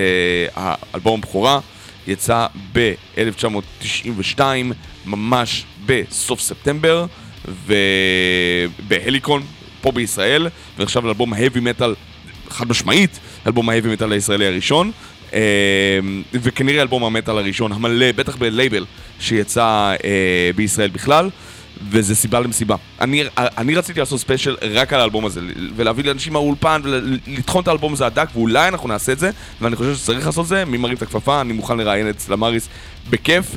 [0.55, 1.61] האלבום הבכורה,
[2.07, 4.41] יצא ב-1992,
[5.07, 7.07] ממש בסוף ספטמבר,
[8.87, 9.43] ובהליקון,
[9.81, 10.49] פה בישראל,
[10.79, 11.95] ונחשב לאלבום ההאבי מטאל
[12.49, 14.91] חד משמעית, אלבום ההאבי מטאל הישראלי הראשון,
[15.35, 15.41] אה,
[16.33, 18.85] וכנראה אלבום המטאל הראשון המלא, בטח בלייבל,
[19.21, 21.31] שיצא אה, בישראל בכלל,
[21.91, 22.77] וזה סיבה למסיבה.
[23.01, 25.41] אני, אני רציתי לעשות special רק על האלבום הזה,
[25.77, 29.31] ולהביא לאנשים מהאולפן ולטחון את האלבום הזה הדק, ואולי אנחנו נעשה את זה,
[29.61, 32.69] ואני חושב שצריך לעשות את זה, מי מרים את הכפפה, אני מוכן לראיין את סלמריס
[33.11, 33.57] בכיף.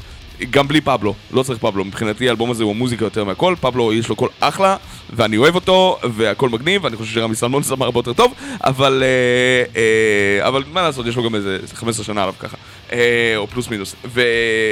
[0.49, 4.09] גם בלי פבלו, לא צריך פבלו, מבחינתי האלבום הזה הוא המוזיקה יותר מהכל, פבלו יש
[4.09, 4.77] לו קול אחלה,
[5.13, 9.81] ואני אוהב אותו, והכל מגניב, ואני חושב שרמי סלמון זמר הרבה יותר טוב, אבל, אה,
[9.81, 12.57] אה, אבל מה לעשות, יש לו גם איזה 15 שנה עליו ככה,
[12.91, 14.21] אה, או פלוס מינוס, ו...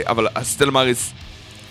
[0.08, 0.28] אבל
[0.72, 1.14] מריס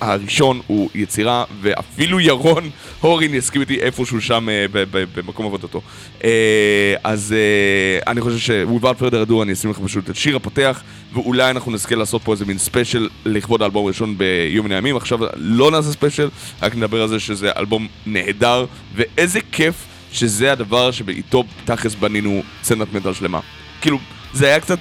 [0.02, 4.66] הראשון הוא יצירה, ואפילו ירון הורין יסכים איתי איפשהו שם אה,
[5.14, 5.80] במקום עבודתו.
[6.24, 10.82] אה, אז אה, אני חושב ש-Without further ado אני אשים לך פשוט את שיר הפותח,
[11.12, 14.96] ואולי אנחנו נזכה לעשות פה איזה מין ספיישל לכבוד האלבום הראשון ביום מן הימים.
[14.96, 16.28] עכשיו לא נעשה ספיישל,
[16.62, 18.64] רק נדבר על זה שזה אלבום נהדר,
[18.94, 19.74] ואיזה כיף
[20.12, 23.40] שזה הדבר שבאיתו תכלס בנינו סצנת מטאל שלמה.
[23.80, 23.98] כאילו,
[24.32, 24.78] זה היה קצת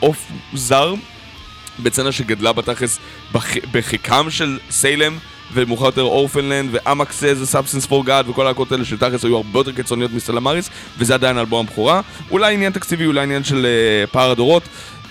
[0.00, 0.94] עוף זר.
[1.82, 2.98] בצנה שגדלה בתכלס
[3.32, 3.46] בח...
[3.72, 5.18] בחיקם של סיילם
[5.52, 10.12] ומאוחר יותר אורפנלנד ואמקסס וסאבסנס פור גאד וכל הלהקות האלה שתכלס היו הרבה יותר קיצוניות
[10.12, 12.00] מסלמריס וזה עדיין אלבום הבכורה.
[12.30, 13.66] אולי עניין תקציבי, אולי עניין של
[14.06, 14.62] uh, פער הדורות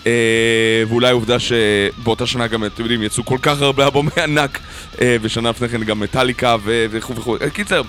[0.03, 0.07] uh,
[0.89, 4.59] ואולי עובדה שבאותה שנה גם, אתם יודעים, יצאו כל כך הרבה אלבומי ענק
[4.93, 7.81] uh, ושנה לפני כן גם מטאליקה וכו' וכו' קיצר,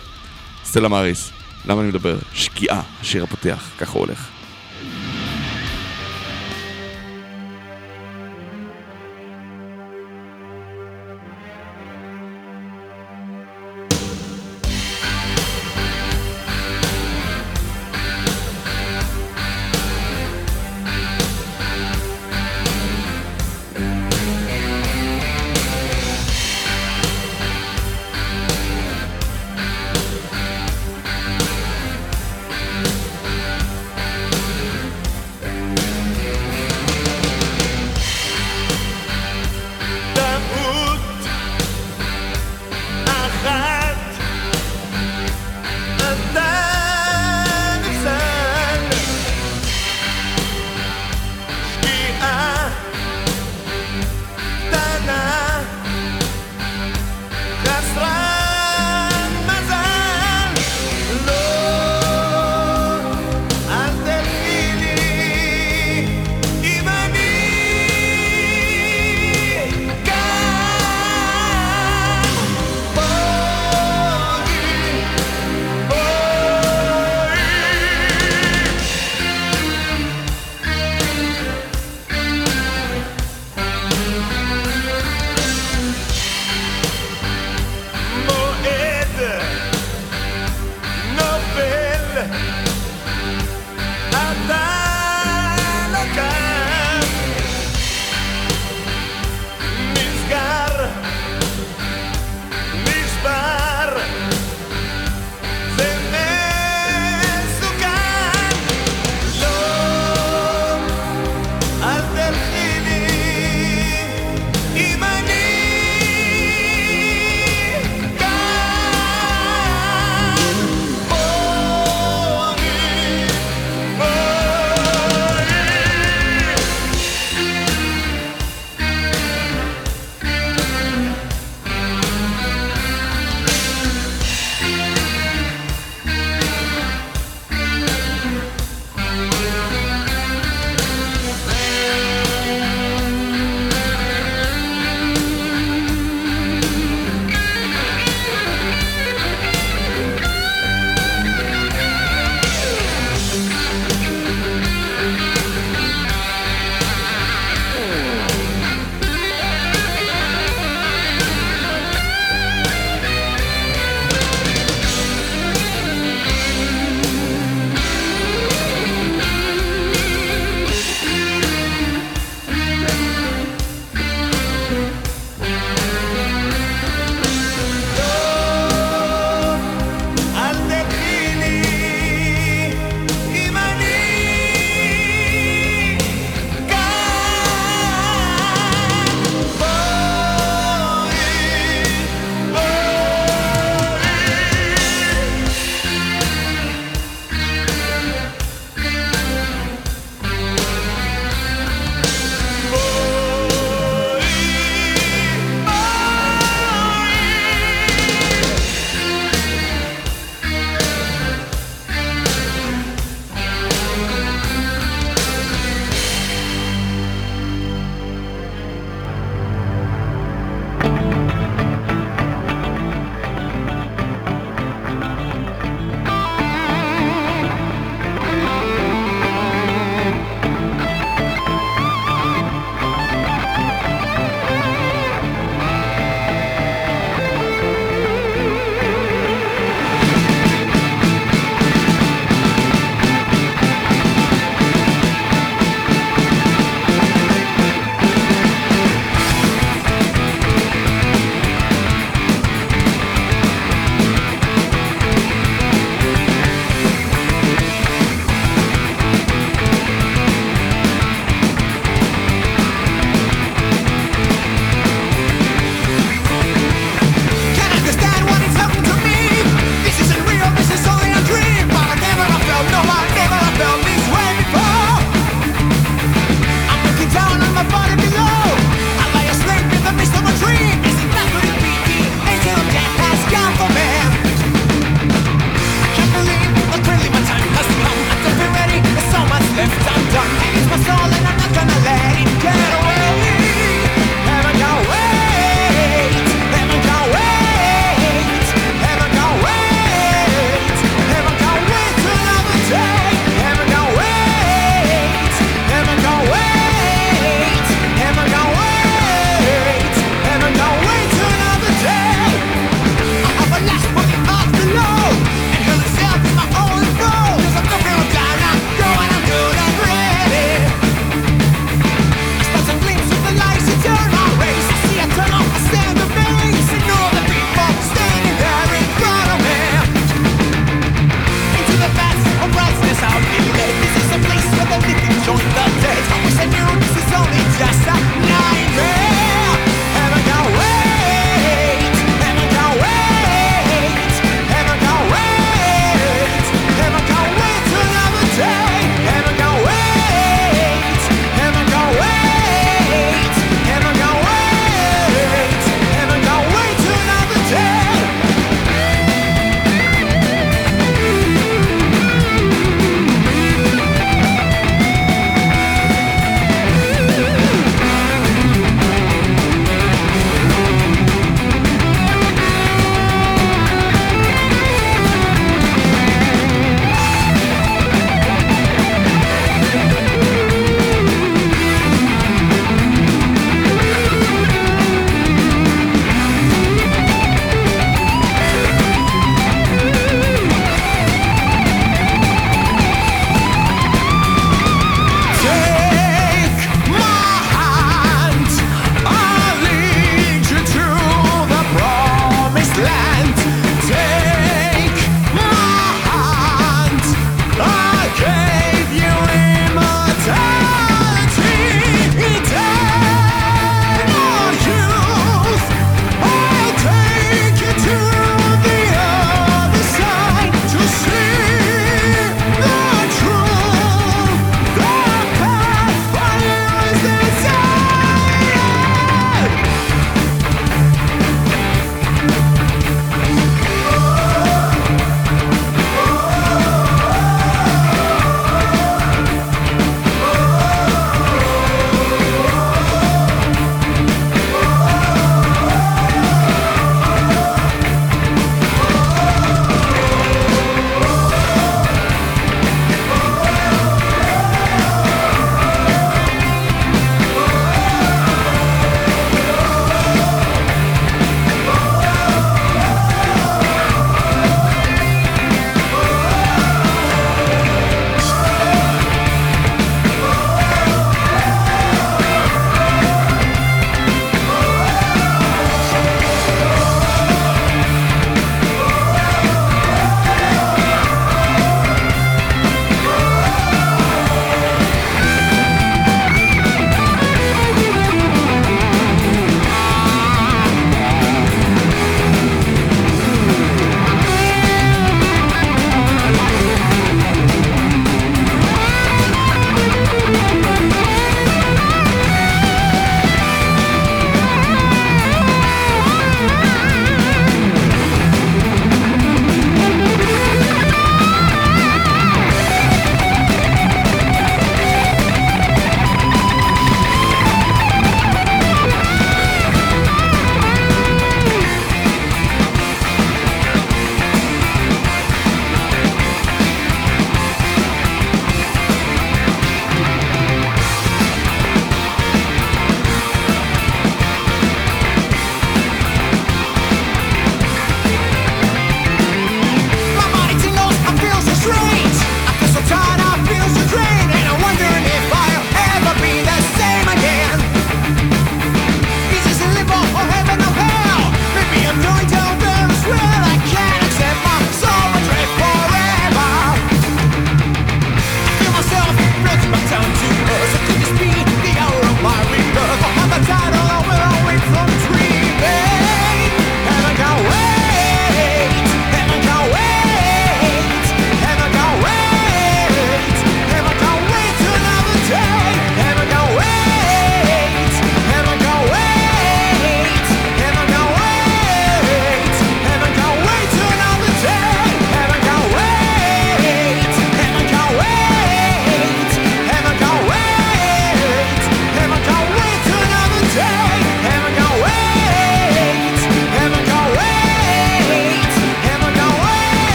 [0.65, 1.31] סטלה מאריס,
[1.67, 2.17] למה אני מדבר?
[2.35, 4.38] שקיעה, השיר הפותח, ככה הולך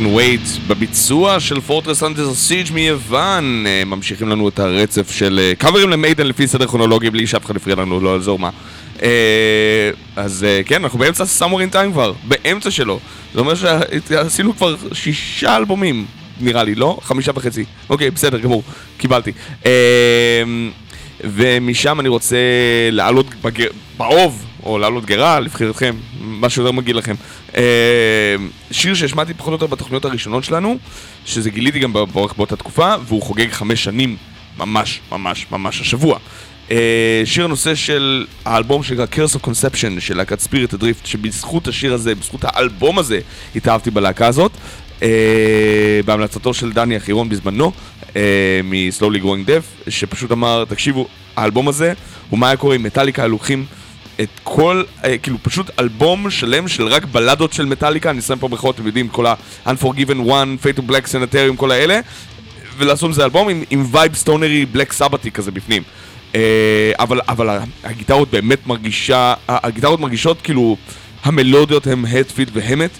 [0.00, 5.52] Can Wait בביצוע של פורטרס אנדר סיג' מיוון אה, ממשיכים לנו את הרצף של אה,
[5.58, 8.50] קאברים למיידן לפי סדר כרונולוגי בלי שאף אחד יפריע לנו, לא יעזור מה.
[9.02, 13.00] אה, אז אה, כן, אנחנו באמצע סאמור אין טיים כבר, באמצע שלו.
[13.34, 16.06] זה אומר שעשינו כבר שישה אלבומים
[16.40, 16.98] נראה לי, לא?
[17.02, 17.64] חמישה וחצי.
[17.90, 18.62] אוקיי, בסדר, גמור,
[18.98, 19.32] קיבלתי.
[19.66, 20.42] אה,
[21.24, 22.36] ומשם אני רוצה
[22.90, 23.68] לעלות בגר...
[23.96, 27.14] באוב, או לעלות גרה, לבחירתכם, מה שיותר מגעיל לכם.
[27.56, 27.62] אה,
[28.70, 30.78] שיר שהשמעתי פחות או יותר בתוכניות הראשונות שלנו,
[31.24, 34.16] שזה גיליתי גם באורך באותה תקופה, והוא חוגג חמש שנים
[34.58, 36.18] ממש ממש ממש השבוע.
[36.70, 41.94] אה, שיר הנושא של האלבום שנקרא Curse of Conception של להקת ספיריט הדריפט, שבזכות השיר
[41.94, 43.20] הזה, בזכות האלבום הזה,
[43.56, 44.52] התאהבתי בלהקה הזאת.
[45.00, 45.02] Uh,
[46.04, 48.12] בהמלצתו של דני אחירון בזמנו, uh,
[48.64, 51.06] מ-Slowly Growing Deaf, שפשוט אמר, תקשיבו,
[51.36, 51.92] האלבום הזה,
[52.32, 53.66] ומה היה קורה אם מטאליקה לוקחים
[54.22, 58.48] את כל, uh, כאילו פשוט אלבום שלם של רק בלדות של מטאליקה, אני שם פה
[58.48, 62.00] ברכות, אתם יודעים, כל ה-Unforgiven One, Fade to Black, Sanitarium, כל האלה,
[62.78, 65.82] ולעשות מזה אלבום עם, עם vibe סטונרי בלק סבתי כזה בפנים.
[66.32, 66.36] אה,
[66.98, 70.76] אבל, אבל הגיטרות באמת מרגישה, הגיטרות מרגישות כאילו,
[71.24, 72.90] המלודיות הן הטפיט והמת.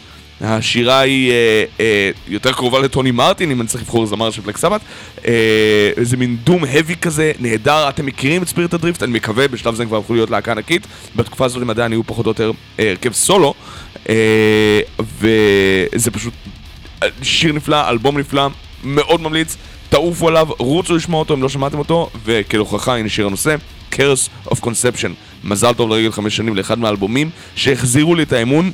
[0.41, 4.57] השירה היא אה, אה, יותר קרובה לטוני מרטין, אם אני צריך לבחור זמר של בלק
[4.57, 4.81] סבת.
[5.27, 7.89] אה, איזה מין דום האבי כזה, נהדר.
[7.89, 9.03] אתם מכירים את ספיריט הדריפט?
[9.03, 10.87] אני מקווה, בשלב זה הם כבר הפכו להיות להקה ענקית.
[11.17, 13.55] בתקופה הזאת הם עדיין היו פחות או יותר אה, הרכב סולו.
[14.09, 16.35] אה, וזה פשוט
[17.03, 18.49] אה, שיר נפלא, אלבום נפלא,
[18.85, 19.57] מאוד ממליץ.
[19.89, 23.57] תעופו עליו, רוצו לשמוע אותו אם לא שמעתם אותו, וכהוכחה הנה שיר הנושא,
[23.93, 25.11] Curse of Conception.
[25.45, 28.71] מזל טוב לרגל חמש שנים לאחד מהאלבומים שהחזירו לי את האמון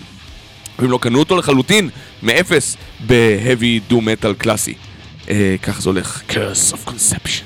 [0.78, 1.90] והם לא קנו אותו לחלוטין,
[2.22, 2.76] מאפס,
[3.06, 4.74] ב-heavy do metal קלאסי.
[5.62, 6.22] כך זה הולך.
[6.30, 7.45] curse of conception.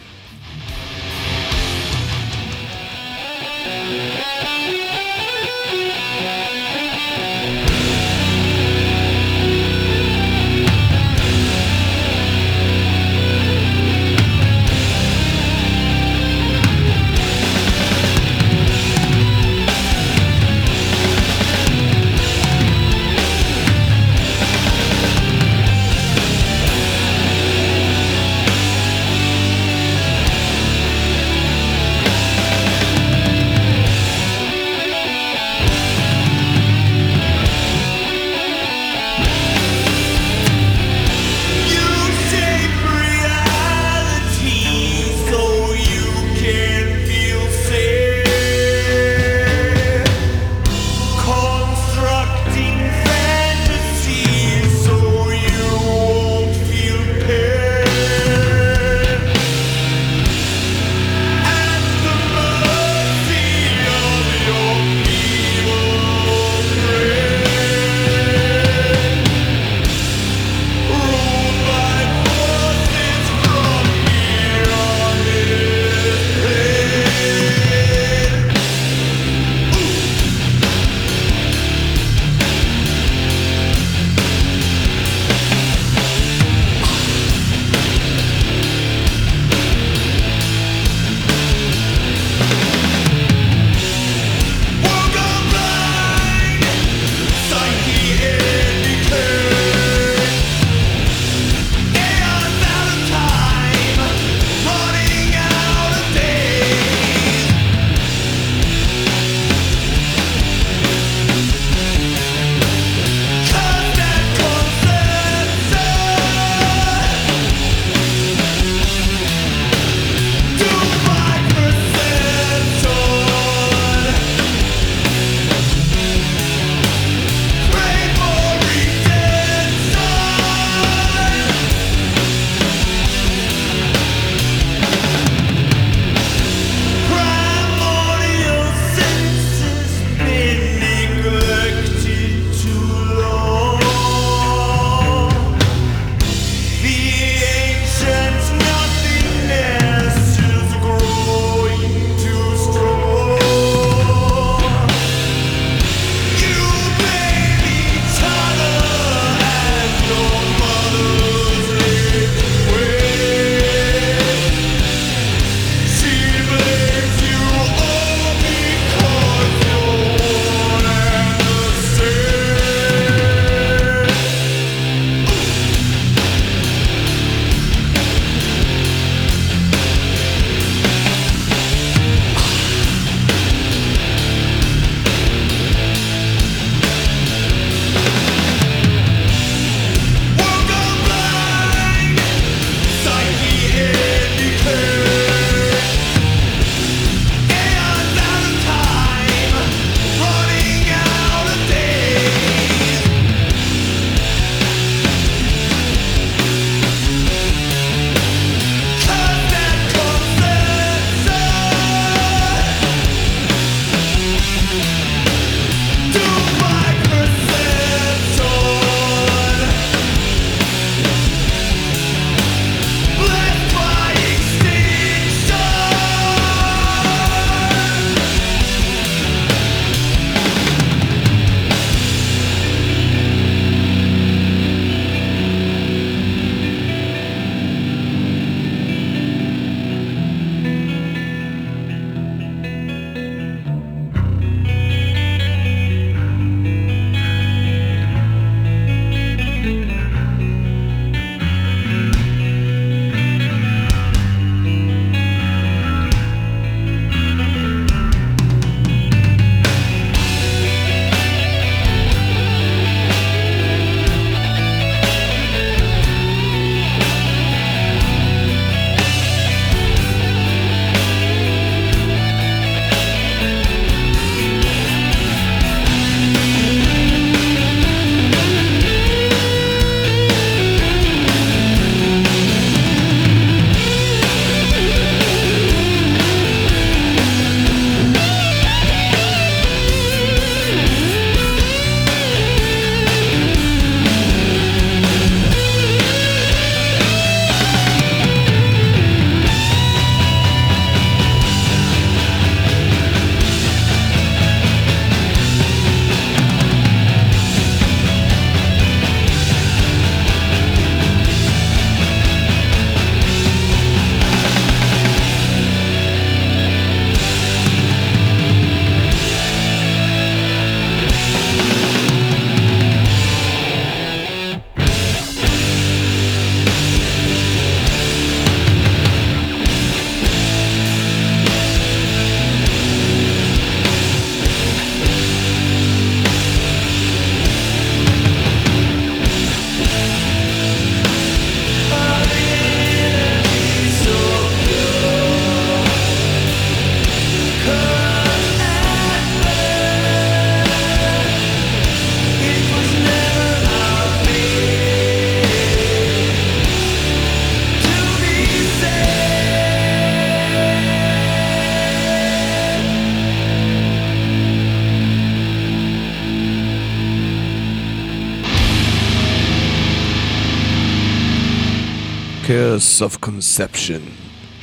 [372.70, 374.00] Curse of Conception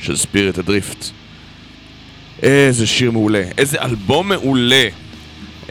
[0.00, 1.04] של Spirit Adrift.
[2.42, 4.88] איזה שיר מעולה, איזה אלבום מעולה.
[5.66, 5.70] אה,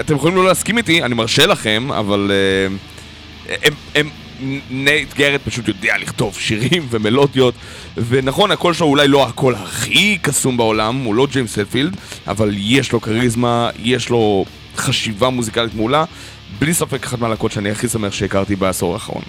[0.00, 4.10] אתם יכולים לא להסכים איתי, אני מרשה לכם, אבל אה, הם, הם,
[4.70, 7.54] נייט גארט פשוט יודע לכתוב שירים ומלודיות
[7.96, 12.92] ונכון, הקול שלו אולי לא הקול הכי קסום בעולם, הוא לא ג'יימס הטפילד אבל יש
[12.92, 14.44] לו כריזמה, יש לו
[14.76, 16.04] חשיבה מוזיקלית מעולה
[16.58, 19.22] בלי ספק אחת מהלהקות שאני הכי שמח שהכרתי בעשור האחרון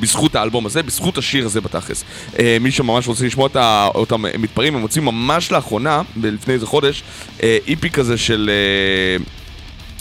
[0.00, 2.04] בזכות האלבום הזה, בזכות השיר הזה בתכלס.
[2.32, 3.48] אה, מי שממש רוצה לשמוע
[3.94, 7.02] אותם מתפרעים, הם מוצאים ממש לאחרונה, לפני איזה חודש,
[7.40, 8.50] EP אה, כזה של...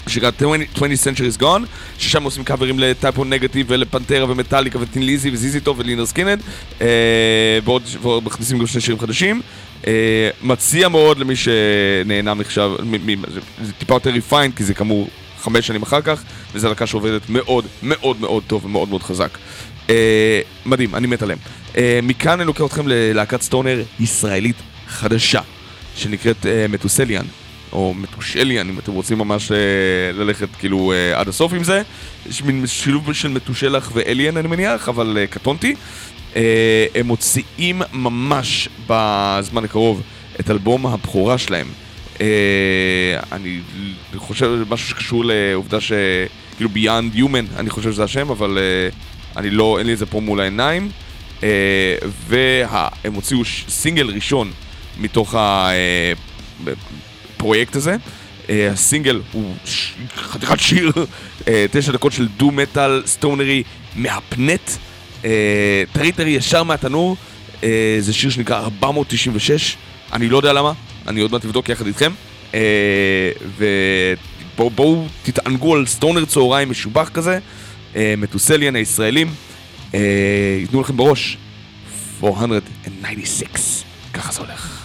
[0.10, 0.32] שנקרא
[0.76, 1.62] 20 Centuries Gone,
[1.98, 5.78] ששם עושים קאברים ל Type O Negative ולפנטרה ומטאליקה ו Thin Lizzy ו ZZ Top
[5.78, 6.42] ו Lynyrd Skynyrd,
[6.82, 6.88] אה,
[7.64, 9.42] ועוד, מכניסים גם שני שירים חדשים.
[9.88, 12.72] אה, מציע מאוד למי שנהנה מחשב,
[13.64, 15.10] זה טיפה יותר refined, כי זה כאמור
[15.40, 16.24] חמש שנים אחר כך,
[16.54, 19.38] וזו להקה שעובדת מאוד מאוד מאוד טוב ומאוד מאוד חזק.
[19.90, 21.40] אה, מדהים, אני מת עליהם.
[21.78, 24.56] אה, מכאן אני לוקח אתכם ללהקת סטונר ישראלית
[24.88, 25.42] חדשה,
[25.96, 27.26] שנקראת אה, מטוסליאן.
[27.72, 29.58] או מתושליאן, אם אתם רוצים ממש אה,
[30.14, 31.82] ללכת כאילו אה, עד הסוף עם זה.
[32.30, 35.76] יש מין שילוב של מתושלח ואליאן אני מניח, אבל אה, קטונתי.
[36.36, 40.02] אה, הם מוציאים ממש בזמן הקרוב
[40.40, 41.68] את אלבום הבכורה שלהם.
[42.22, 43.60] אה, אני
[44.16, 45.92] חושב משהו שקשור לעובדה ש...
[46.56, 48.90] כאילו Beyond Human, אני חושב שזה השם, אבל אה,
[49.38, 50.90] אני לא, אין לי את זה פה מול העיניים.
[51.44, 51.96] אה,
[52.28, 53.40] והם הוציאו
[53.70, 54.52] סינגל ראשון
[55.00, 55.70] מתוך ה...
[55.72, 56.14] אה,
[57.38, 57.96] הפרויקט הזה.
[58.48, 59.94] אה, הסינגל הוא ש...
[60.16, 60.92] חתיכת שיר,
[61.40, 63.64] uh, תשע דקות של doom metal סטונרי
[63.96, 64.70] מהפנט,
[65.22, 65.26] אה,
[65.92, 67.18] טרי טרי ישר מהתנור,
[67.62, 67.64] uh,
[68.00, 69.78] זה שיר שנקרא 496,
[70.14, 70.72] אני לא יודע למה,
[71.08, 72.12] אני עוד מעט אבדוק יחד איתכם,
[72.52, 72.56] uh,
[73.58, 77.40] ובואו בוא, תתענגו על סטונר צהריים משובח כזה,
[78.18, 79.28] מטוסליאן הישראלים,
[79.92, 79.96] uh,
[80.62, 81.38] ייתנו לכם בראש
[82.24, 83.84] 496,
[84.14, 84.77] ככה זה הולך.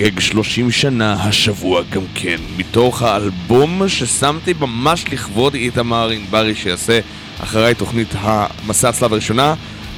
[0.00, 7.00] שחוגג 30 שנה השבוע גם כן, מתוך האלבום ששמתי ממש לכבוד איתמר ענברי שיעשה
[7.38, 9.54] אחריי תוכנית המסע הצלב הראשונה,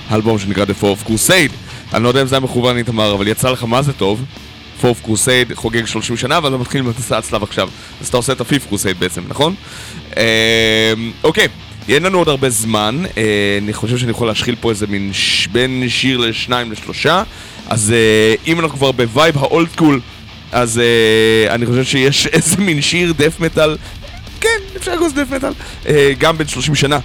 [0.09, 1.53] האלבום שנקרא The Four of Crusade.
[1.95, 4.25] אני לא יודע אם זה היה מכוון איתמר, אבל יצא לך מה זה טוב.
[4.81, 7.69] Four of Crusade חוגג 30 שנה, ואתה מתחיל עם מסע הצלב עכשיו.
[8.01, 9.55] אז אתה עושה את ה-Fifth Crusade בעצם, נכון?
[10.17, 10.93] אה,
[11.25, 11.49] אוקיי.
[11.89, 15.11] אין לנו עוד הרבה זמן, אה, אני חושב שאני יכול להשחיל פה איזה מין.
[15.53, 17.23] בין שיר לשניים לשלושה
[17.73, 20.01] אז אה, אם אנחנו כבר ב vibe ה old school
[20.53, 23.77] אז אה, אני חושב שיש איזה מין שיר death metal
[24.41, 25.53] כן, אפשר לקרוא לזה death metal
[25.89, 26.99] אה, גם בן 30 שנה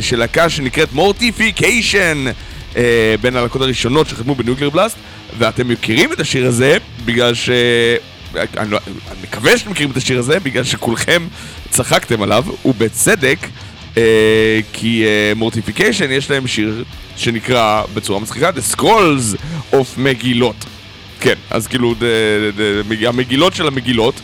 [0.00, 2.24] של להקה שנקראת Mortification
[3.20, 4.96] בין הלהקות הראשונות שחתמו ב Nuclear Blast.
[5.38, 7.50] ואתם מכירים את השיר הזה בגלל ש...
[8.34, 11.26] אני, לא, אני מקווה שאתם מכירים את השיר הזה בגלל שכולכם
[11.70, 13.38] צחקתם עליו, ובצדק,
[14.72, 15.04] כי
[15.36, 16.84] מורטיפיקיישן יש להם שיר
[17.16, 19.36] שנקרא בצורה מצחיקה The Scrolls
[19.72, 20.56] of מגילות.
[21.20, 22.04] כן, אז כאילו ד,
[22.56, 24.20] ד, ד, המגילות של המגילות.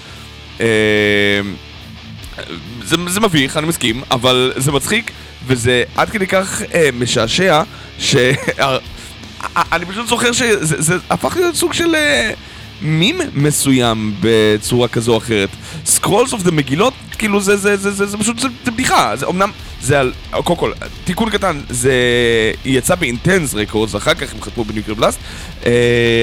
[0.60, 1.40] אה,
[2.84, 5.10] זה, זה מביך, אני מסכים, אבל זה מצחיק,
[5.46, 7.62] וזה עד כדי כך אה, משעשע,
[7.98, 8.36] שאני
[9.90, 11.94] פשוט זוכר שזה זה הפך להיות סוג של...
[11.94, 12.32] אה,
[12.82, 15.48] מים מסוים בצורה כזו או אחרת.
[15.84, 19.26] Scrolls of the מגילות, כאילו זה, זה, זה, זה, זה פשוט, זה, זה בדיחה, זה
[19.26, 19.50] אמנם,
[19.88, 20.72] זה על, קודם כל,
[21.04, 21.92] תיקון קטן, זה
[22.64, 25.18] יצא ב Intense Records, אחר כך הם חתמו ב Nuclear Blast,
[25.66, 25.72] אה,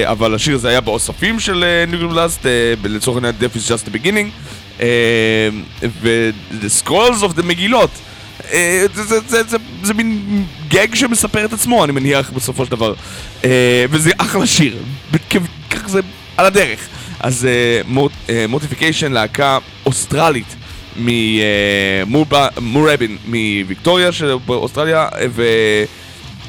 [0.04, 3.96] אבל השיר הזה היה באוספים של Nuclear Blast, אה, לצורך העניין Death is just the
[3.96, 4.30] beginning,
[4.80, 5.48] אה,
[6.02, 7.90] ו-The Scrolls of the מגילות.
[8.52, 12.70] אה, זה, זה, זה, זה, זה מין gag שמספר את עצמו, אני מניח, בסופו של
[12.70, 12.94] דבר.
[13.44, 14.76] אה, וזה אחלה שיר.
[15.70, 16.00] ככה זה
[16.36, 16.80] על הדרך.
[17.20, 17.48] אז
[18.48, 20.56] Mortification, להקה אוסטרלית
[22.06, 25.08] ממורבין מוויקטוריה שבאוסטרליה,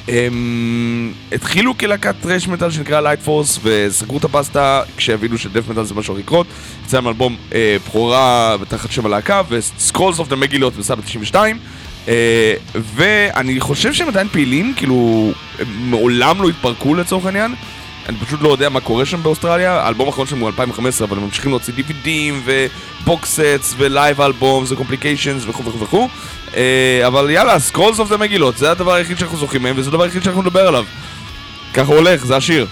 [0.07, 5.84] והם התחילו כלהקת thrash metal שנקרא Light Force וסגרו את הבסטה כשהבינו ש death metal
[5.83, 6.47] זה משהו לקרות.
[6.85, 11.35] יצא להם אלבום אה, בכורה תחת שם הלהקה ו Scrolls of the מגילות יצא ב-92
[12.07, 17.55] אה, ואני חושב שהם עדיין פעילים, כאילו, הם מעולם לא התפרקו לצורך העניין.
[18.07, 21.23] אני פשוט לא יודע מה קורה שם באוסטרליה, האלבום האחרון שלהם הוא 2015, אבל הם
[21.23, 22.49] ממשיכים להוציא DVDים
[23.03, 26.07] ו box sets ו live albums ו compilations וכו' וכו' וכו'.
[26.55, 30.03] אה, אבל יאללה, Scrolls of the מגילות, זה הדבר היחיד שאנחנו זוכרים מהם וזה הדבר
[30.03, 30.85] היחיד שאנחנו נדבר עליו.
[31.73, 32.67] ככה הולך, זה השיר.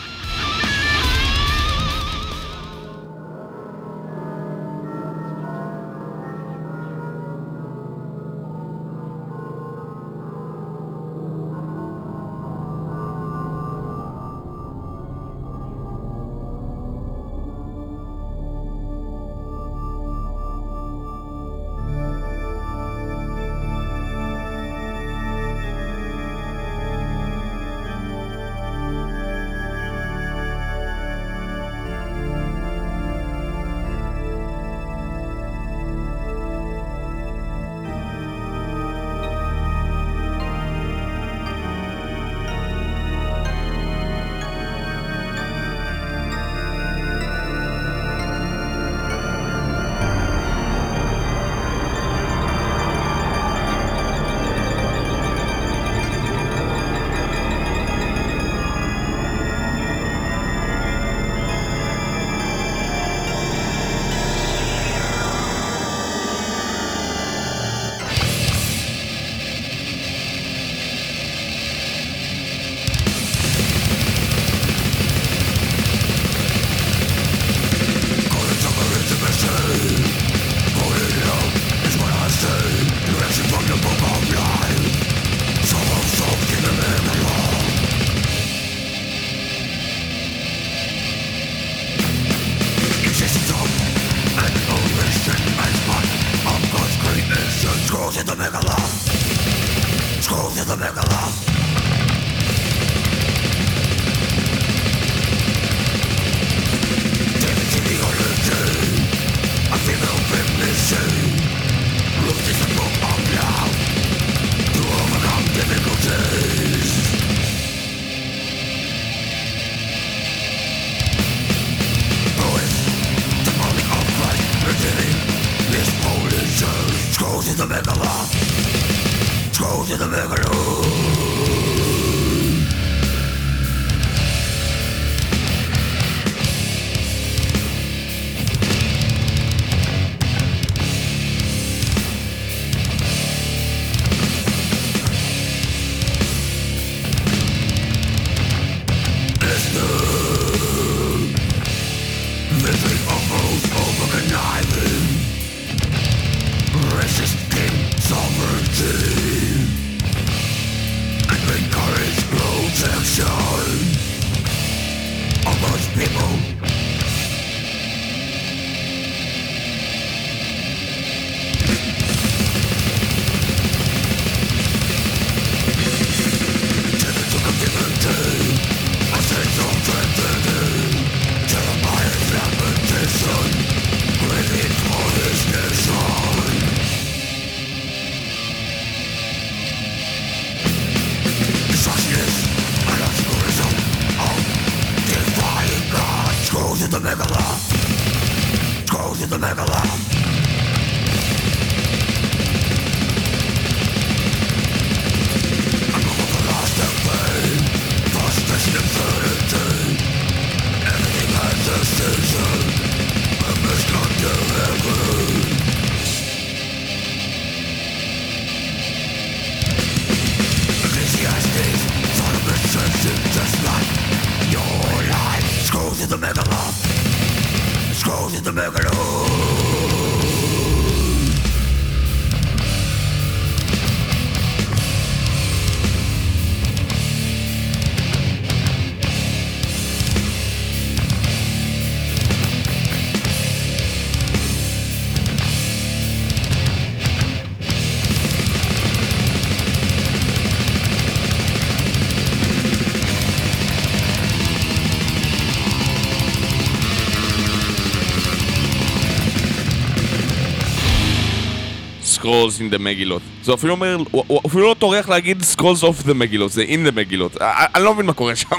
[262.25, 263.21] Scrolls in the מגילות.
[263.43, 266.91] זה אפילו אומר, הוא, אפילו לא טורח להגיד scrolls of the מגילות, זה in the
[266.91, 267.37] מגילות.
[267.75, 268.55] אני לא מבין מה קורה שם.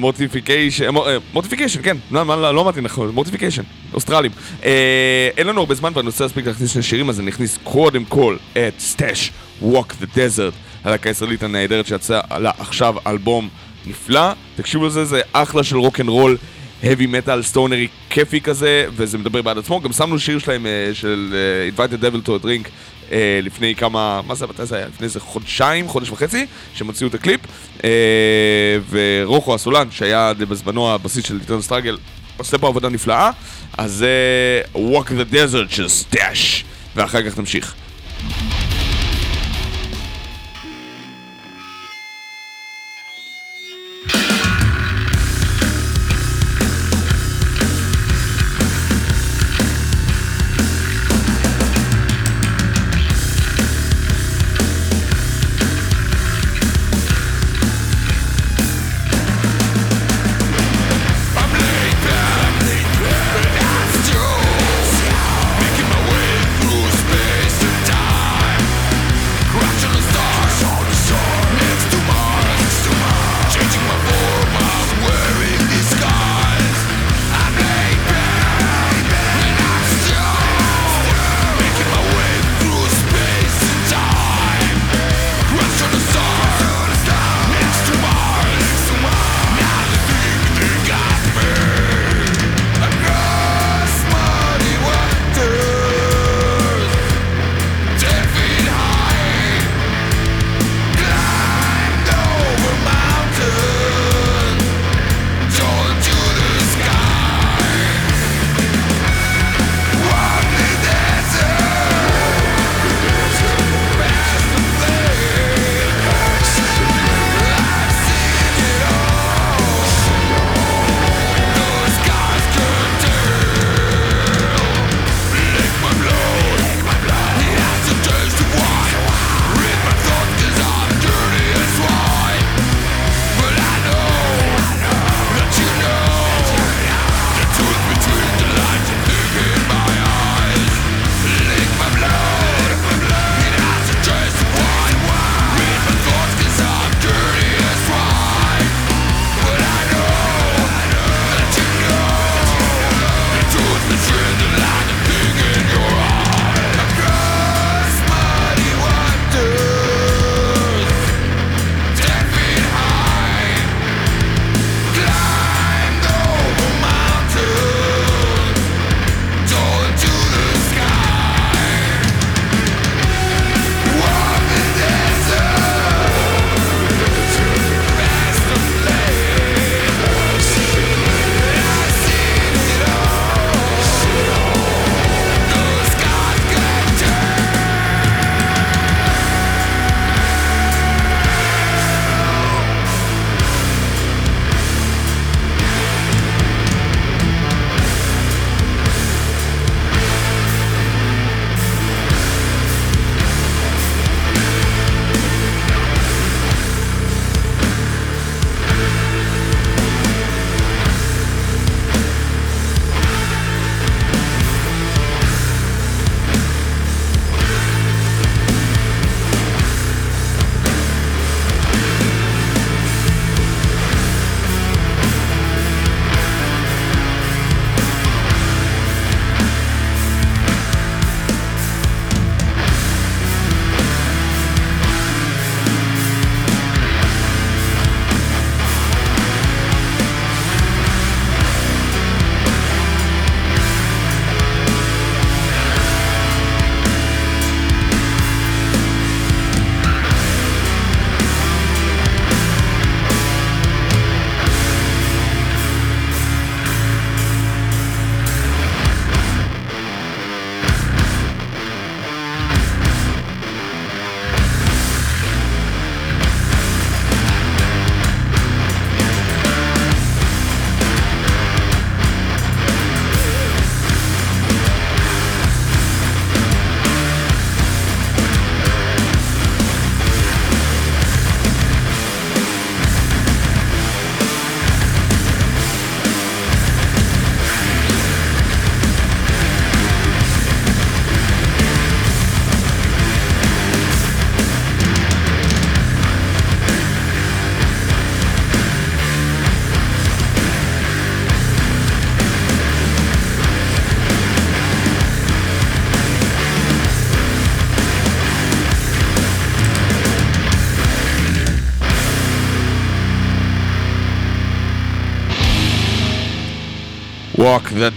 [0.00, 0.84] Mortification,
[1.32, 3.62] Mortification, כן, לא אמרתי נכון, Mortification,
[3.94, 4.30] אוסטרלים.
[4.64, 8.04] אה, אין לנו הרבה זמן ואני רוצה להספיק להכניס שני שירים, אז אני אכניס קודם
[8.04, 9.32] כל את סטאש,
[9.62, 10.54] Walk the Desert,
[10.84, 13.48] הלהקה הישראלית הנהדרת שיצא לה עכשיו אלבום
[13.86, 14.32] נפלא.
[14.56, 16.36] תקשיבו לזה, זה אחלה של רוק אנד רול.
[16.84, 19.80] Heavy metal סטונרי כיפי כזה, וזה מדבר בעד עצמו.
[19.80, 21.34] גם שמנו שיר שלהם אה, של
[21.74, 22.68] אה, Invite the Devil to a Drink
[23.08, 23.12] אה,
[23.42, 24.86] לפני כמה, מה זה, מתי זה היה?
[24.86, 27.40] לפני איזה חודשיים, חודש וחצי, שהם הוציאו את הקליפ.
[28.90, 31.98] ורוחו הסולן, שהיה בזמנו הבסיסט של ליטון סטראגל,
[32.36, 33.30] עושה פה עבודה נפלאה.
[33.78, 36.64] אז זה Walk the Desert של סטאש,
[36.96, 37.74] ואחר כך נמשיך.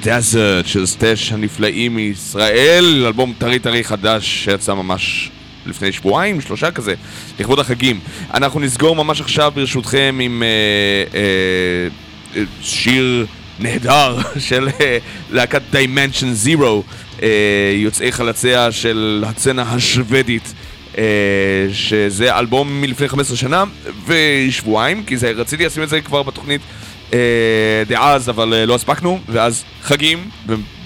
[0.03, 5.29] Desert של סטאש הנפלאים מישראל, אלבום טרי טרי חדש שיצא ממש
[5.65, 6.93] לפני שבועיים, שלושה כזה,
[7.39, 7.99] לכבוד החגים.
[8.33, 13.25] אנחנו נסגור ממש עכשיו ברשותכם עם אה, אה, שיר
[13.59, 14.97] נהדר של אה,
[15.31, 16.63] להקת Dimension Zero,
[17.23, 20.53] אה, יוצאי חלציה של הצצנה השוודית.
[20.97, 21.03] אה,
[21.73, 23.63] שזה אלבום מלפני 15 שנה
[24.07, 26.86] ושבועיים, כי זה, רציתי לשים את זה כבר בתוכנית אה,
[27.87, 30.29] דאז, אבל אה, לא הספקנו, ואז חגים,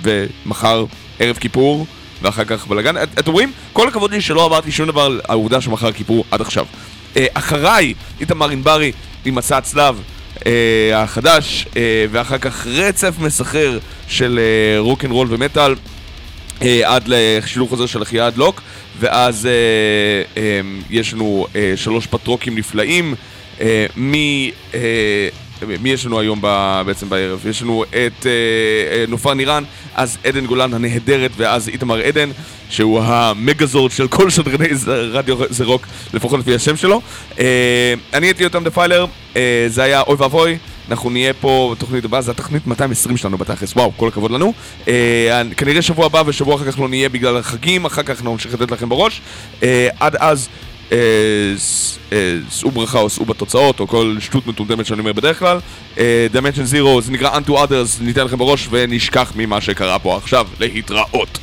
[0.04, 0.86] ומחר
[1.20, 1.86] ערב כיפור,
[2.22, 2.98] ואחר כך בלאגן.
[2.98, 3.52] את- אתם רואים?
[3.74, 6.66] כל הכבוד לי שלא עברתי שום דבר על העובדה שמחר כיפור עד עכשיו.
[7.18, 8.92] אה, אחריי, איתמר ענברי
[9.26, 10.02] עם מסע הצלב.
[10.46, 10.52] אה,
[11.04, 11.82] החדש, אה,
[12.12, 15.76] ואחר כך רצף מסחרר של אה, רוק אנד רול ומטאל,
[16.62, 18.62] אה, עד לשילוב חוזר של אחיה עד לוק,
[19.00, 19.52] ואז אה,
[20.42, 23.16] אה, יש לנו אה, שלוש פטרוקים נפלאים.
[23.62, 24.80] אה, מי, אה,
[25.82, 27.48] מי יש לנו היום ב, בעצם בערב?
[27.48, 28.32] יש לנו את אה,
[28.92, 29.64] אה, נופר נירן,
[29.96, 32.30] אז עדן גולן הנהדרת, ואז איתמר עדן,
[32.70, 37.02] שהוא המגזורד של כל שדרני רדיו זה רוק, לפחות לפי השם שלו.
[37.40, 39.06] אה, אני הייתי יותם דפיילר,
[39.36, 40.58] אה, זה היה אוי ואבוי.
[40.92, 44.54] אנחנו נהיה פה בתוכנית הבאה, זו התוכנית 220 שלנו בתכלס, וואו, כל הכבוד לנו.
[44.88, 48.54] אה, כנראה שבוע הבא ושבוע אחר כך לא נהיה בגלל החגים, אחר כך אנחנו נמשיך
[48.54, 49.22] לתת לכם בראש.
[49.64, 50.50] אה, עד אז,
[52.50, 55.60] שאו ברכה או שאו בתוצאות, או כל שטות מטומטמת שאני אומר בדרך כלל.
[55.98, 60.48] אה, Dimension Zero, זה נקרא Unto Others, ניתן לכם בראש ונשכח ממה שקרה פה עכשיו.
[60.60, 61.40] להתראות.